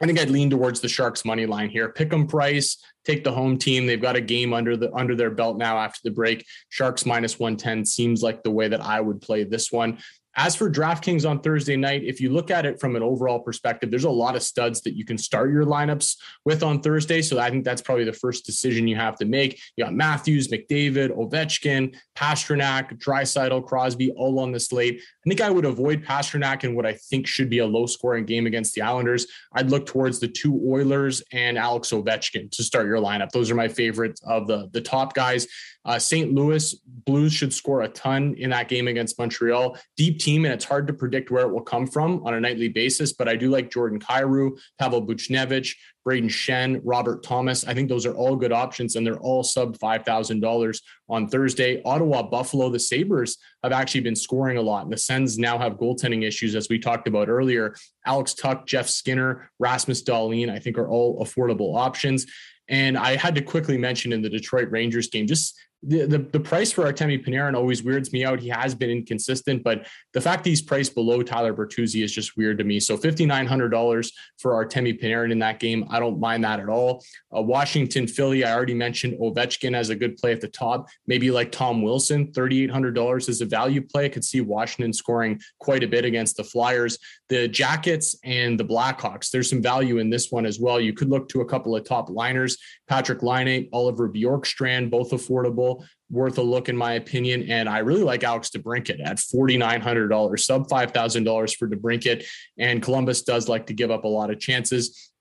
I 0.00 0.06
think 0.06 0.20
I'd 0.20 0.30
lean 0.30 0.48
towards 0.48 0.80
the 0.80 0.88
Sharks 0.88 1.24
money 1.24 1.44
line 1.44 1.70
here. 1.70 1.92
Pick 1.92 2.12
'em 2.12 2.26
price, 2.28 2.76
take 3.04 3.24
the 3.24 3.32
home 3.32 3.58
team. 3.58 3.84
They've 3.84 4.00
got 4.00 4.14
a 4.14 4.20
game 4.20 4.52
under 4.52 4.76
the 4.76 4.94
under 4.94 5.16
their 5.16 5.30
belt 5.30 5.58
now 5.58 5.78
after 5.78 6.00
the 6.04 6.12
break. 6.12 6.46
Sharks 6.68 7.04
minus 7.04 7.38
110 7.38 7.84
seems 7.84 8.22
like 8.22 8.42
the 8.42 8.50
way 8.50 8.68
that 8.68 8.80
I 8.80 9.00
would 9.00 9.20
play 9.20 9.42
this 9.42 9.72
one. 9.72 9.98
As 10.40 10.54
for 10.54 10.70
DraftKings 10.70 11.28
on 11.28 11.40
Thursday 11.40 11.74
night, 11.74 12.04
if 12.04 12.20
you 12.20 12.30
look 12.30 12.48
at 12.52 12.64
it 12.64 12.78
from 12.78 12.94
an 12.94 13.02
overall 13.02 13.40
perspective, 13.40 13.90
there's 13.90 14.04
a 14.04 14.10
lot 14.10 14.36
of 14.36 14.42
studs 14.44 14.80
that 14.82 14.94
you 14.94 15.04
can 15.04 15.18
start 15.18 15.50
your 15.50 15.64
lineups 15.64 16.16
with 16.44 16.62
on 16.62 16.80
Thursday. 16.80 17.22
So 17.22 17.40
I 17.40 17.50
think 17.50 17.64
that's 17.64 17.82
probably 17.82 18.04
the 18.04 18.12
first 18.12 18.46
decision 18.46 18.86
you 18.86 18.94
have 18.94 19.16
to 19.16 19.24
make. 19.24 19.60
You 19.74 19.82
got 19.82 19.94
Matthews, 19.94 20.46
McDavid, 20.46 21.10
Ovechkin, 21.10 21.92
Pastrnak, 22.16 23.00
Draisaitl, 23.00 23.66
Crosby, 23.66 24.12
all 24.12 24.38
on 24.38 24.52
the 24.52 24.60
slate. 24.60 25.00
I 25.00 25.28
think 25.28 25.40
I 25.40 25.50
would 25.50 25.64
avoid 25.64 26.04
Pastrnak 26.04 26.62
in 26.62 26.76
what 26.76 26.86
I 26.86 26.92
think 26.92 27.26
should 27.26 27.50
be 27.50 27.58
a 27.58 27.66
low 27.66 27.86
scoring 27.86 28.24
game 28.24 28.46
against 28.46 28.76
the 28.76 28.82
Islanders. 28.82 29.26
I'd 29.54 29.70
look 29.70 29.86
towards 29.86 30.20
the 30.20 30.28
two 30.28 30.62
Oilers 30.64 31.20
and 31.32 31.58
Alex 31.58 31.90
Ovechkin 31.90 32.48
to 32.52 32.62
start 32.62 32.86
your 32.86 32.98
lineup. 32.98 33.30
Those 33.30 33.50
are 33.50 33.56
my 33.56 33.66
favorites 33.66 34.20
of 34.24 34.46
the, 34.46 34.68
the 34.72 34.80
top 34.80 35.14
guys. 35.14 35.48
Uh, 35.88 35.98
St. 35.98 36.34
Louis 36.34 36.74
Blues 37.06 37.32
should 37.32 37.54
score 37.54 37.80
a 37.80 37.88
ton 37.88 38.34
in 38.34 38.50
that 38.50 38.68
game 38.68 38.88
against 38.88 39.18
Montreal. 39.18 39.78
Deep 39.96 40.18
team, 40.18 40.44
and 40.44 40.52
it's 40.52 40.66
hard 40.66 40.86
to 40.86 40.92
predict 40.92 41.30
where 41.30 41.46
it 41.46 41.50
will 41.50 41.62
come 41.62 41.86
from 41.86 42.22
on 42.26 42.34
a 42.34 42.40
nightly 42.40 42.68
basis. 42.68 43.14
But 43.14 43.26
I 43.26 43.36
do 43.36 43.48
like 43.48 43.70
Jordan 43.70 43.98
Kyrou, 43.98 44.60
Pavel 44.78 45.06
Buchnevich, 45.06 45.74
Brayden 46.06 46.28
Schenn, 46.28 46.82
Robert 46.84 47.22
Thomas. 47.22 47.66
I 47.66 47.72
think 47.72 47.88
those 47.88 48.04
are 48.04 48.14
all 48.14 48.36
good 48.36 48.52
options, 48.52 48.96
and 48.96 49.06
they're 49.06 49.18
all 49.20 49.42
sub 49.42 49.78
five 49.78 50.04
thousand 50.04 50.40
dollars 50.40 50.82
on 51.08 51.26
Thursday. 51.26 51.80
Ottawa, 51.86 52.22
Buffalo, 52.22 52.68
the 52.68 52.78
Sabres 52.78 53.38
have 53.62 53.72
actually 53.72 54.02
been 54.02 54.14
scoring 54.14 54.58
a 54.58 54.62
lot, 54.62 54.84
and 54.84 54.92
the 54.92 54.98
Sens 54.98 55.38
now 55.38 55.56
have 55.56 55.78
goaltending 55.78 56.22
issues, 56.22 56.54
as 56.54 56.68
we 56.68 56.78
talked 56.78 57.08
about 57.08 57.30
earlier. 57.30 57.74
Alex 58.04 58.34
Tuch, 58.34 58.66
Jeff 58.66 58.90
Skinner, 58.90 59.50
Rasmus 59.58 60.02
Dahlin, 60.02 60.50
I 60.50 60.58
think 60.58 60.76
are 60.76 60.88
all 60.88 61.24
affordable 61.24 61.74
options. 61.78 62.26
And 62.68 62.98
I 62.98 63.16
had 63.16 63.34
to 63.36 63.40
quickly 63.40 63.78
mention 63.78 64.12
in 64.12 64.20
the 64.20 64.28
Detroit 64.28 64.70
Rangers 64.70 65.08
game, 65.08 65.26
just 65.26 65.58
the, 65.82 66.18
the, 66.32 66.40
price 66.40 66.72
for 66.72 66.84
Artemi 66.84 67.24
Panarin 67.24 67.54
always 67.54 67.84
weirds 67.84 68.12
me 68.12 68.24
out. 68.24 68.40
He 68.40 68.48
has 68.48 68.74
been 68.74 68.90
inconsistent, 68.90 69.62
but 69.62 69.86
the 70.12 70.20
fact 70.20 70.44
he's 70.44 70.60
priced 70.60 70.94
below 70.94 71.22
Tyler 71.22 71.54
Bertuzzi 71.54 72.02
is 72.02 72.12
just 72.12 72.36
weird 72.36 72.58
to 72.58 72.64
me. 72.64 72.80
So 72.80 72.96
$5,900 72.96 74.10
for 74.38 74.52
Artemi 74.52 75.00
Panarin 75.00 75.30
in 75.30 75.38
that 75.38 75.60
game, 75.60 75.86
I 75.88 76.00
don't 76.00 76.18
mind 76.18 76.42
that 76.42 76.58
at 76.58 76.68
all. 76.68 77.04
Uh, 77.34 77.42
Washington, 77.42 78.08
Philly, 78.08 78.44
I 78.44 78.52
already 78.52 78.74
mentioned 78.74 79.18
Ovechkin 79.20 79.76
as 79.76 79.90
a 79.90 79.94
good 79.94 80.16
play 80.16 80.32
at 80.32 80.40
the 80.40 80.48
top. 80.48 80.88
Maybe 81.06 81.30
like 81.30 81.52
Tom 81.52 81.82
Wilson, 81.82 82.32
$3,800 82.32 83.28
is 83.28 83.40
a 83.40 83.46
value 83.46 83.82
play. 83.82 84.06
I 84.06 84.08
could 84.08 84.24
see 84.24 84.40
Washington 84.40 84.92
scoring 84.92 85.40
quite 85.60 85.84
a 85.84 85.88
bit 85.88 86.04
against 86.04 86.38
the 86.38 86.44
Flyers. 86.44 86.98
The 87.28 87.46
Jackets 87.46 88.16
and 88.24 88.58
the 88.58 88.64
Blackhawks, 88.64 89.30
there's 89.30 89.50
some 89.50 89.62
value 89.62 89.98
in 89.98 90.10
this 90.10 90.32
one 90.32 90.44
as 90.46 90.58
well. 90.58 90.80
You 90.80 90.92
could 90.92 91.08
look 91.08 91.28
to 91.28 91.42
a 91.42 91.46
couple 91.46 91.76
of 91.76 91.84
top 91.84 92.10
liners, 92.10 92.56
Patrick 92.88 93.22
Laine, 93.22 93.68
Oliver 93.72 94.08
Bjorkstrand, 94.08 94.90
both 94.90 95.10
affordable 95.10 95.67
worth 96.10 96.38
a 96.38 96.42
look 96.42 96.68
in 96.68 96.76
my 96.76 96.94
opinion. 96.94 97.50
And 97.50 97.68
I 97.68 97.78
really 97.78 98.02
like 98.02 98.24
Alex 98.24 98.50
DeBrincat 98.50 99.04
at 99.04 99.16
$4,900, 99.16 100.40
sub 100.40 100.68
$5,000 100.68 101.56
for 101.56 101.68
DeBrincat. 101.68 102.24
And 102.58 102.82
Columbus 102.82 103.22
does 103.22 103.48
like 103.48 103.66
to 103.66 103.74
give 103.74 103.90
up 103.90 104.04
a 104.04 104.08
lot 104.08 104.30
of 104.30 104.40
chances. 104.40 105.12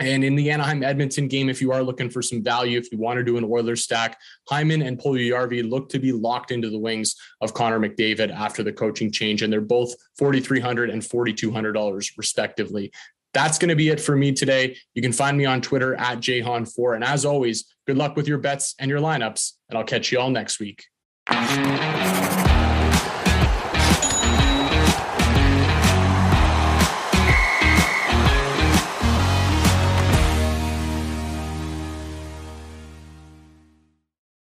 And 0.00 0.24
in 0.24 0.34
the 0.34 0.50
Anaheim 0.50 0.82
Edmonton 0.82 1.28
game, 1.28 1.48
if 1.48 1.60
you 1.60 1.70
are 1.70 1.82
looking 1.82 2.10
for 2.10 2.20
some 2.20 2.42
value, 2.42 2.78
if 2.78 2.90
you 2.90 2.98
want 2.98 3.18
to 3.18 3.24
do 3.24 3.36
an 3.36 3.44
Oilers 3.44 3.84
stack, 3.84 4.18
Hyman 4.48 4.82
and 4.82 4.98
Puljujarvi 4.98 5.68
look 5.70 5.88
to 5.90 6.00
be 6.00 6.10
locked 6.10 6.50
into 6.50 6.68
the 6.68 6.78
wings 6.78 7.14
of 7.40 7.54
Connor 7.54 7.78
McDavid 7.78 8.34
after 8.34 8.64
the 8.64 8.72
coaching 8.72 9.12
change, 9.12 9.42
and 9.42 9.52
they're 9.52 9.60
both 9.60 9.94
$4,300 10.20 10.92
and 10.92 11.00
$4,200 11.00 12.10
respectively. 12.18 12.90
That's 13.34 13.58
going 13.58 13.68
to 13.68 13.76
be 13.76 13.88
it 13.88 14.00
for 14.00 14.16
me 14.16 14.32
today. 14.32 14.76
You 14.94 15.02
can 15.02 15.12
find 15.12 15.36
me 15.36 15.44
on 15.44 15.60
Twitter 15.60 15.94
at 15.96 16.20
jhan4. 16.20 16.94
And 16.94 17.04
as 17.04 17.24
always, 17.24 17.64
good 17.86 17.98
luck 17.98 18.16
with 18.16 18.28
your 18.28 18.38
bets 18.38 18.74
and 18.78 18.88
your 18.88 19.00
lineups, 19.00 19.52
and 19.68 19.76
I'll 19.76 19.84
catch 19.84 20.12
you 20.12 20.20
all 20.20 20.30
next 20.30 20.60
week. 20.60 20.84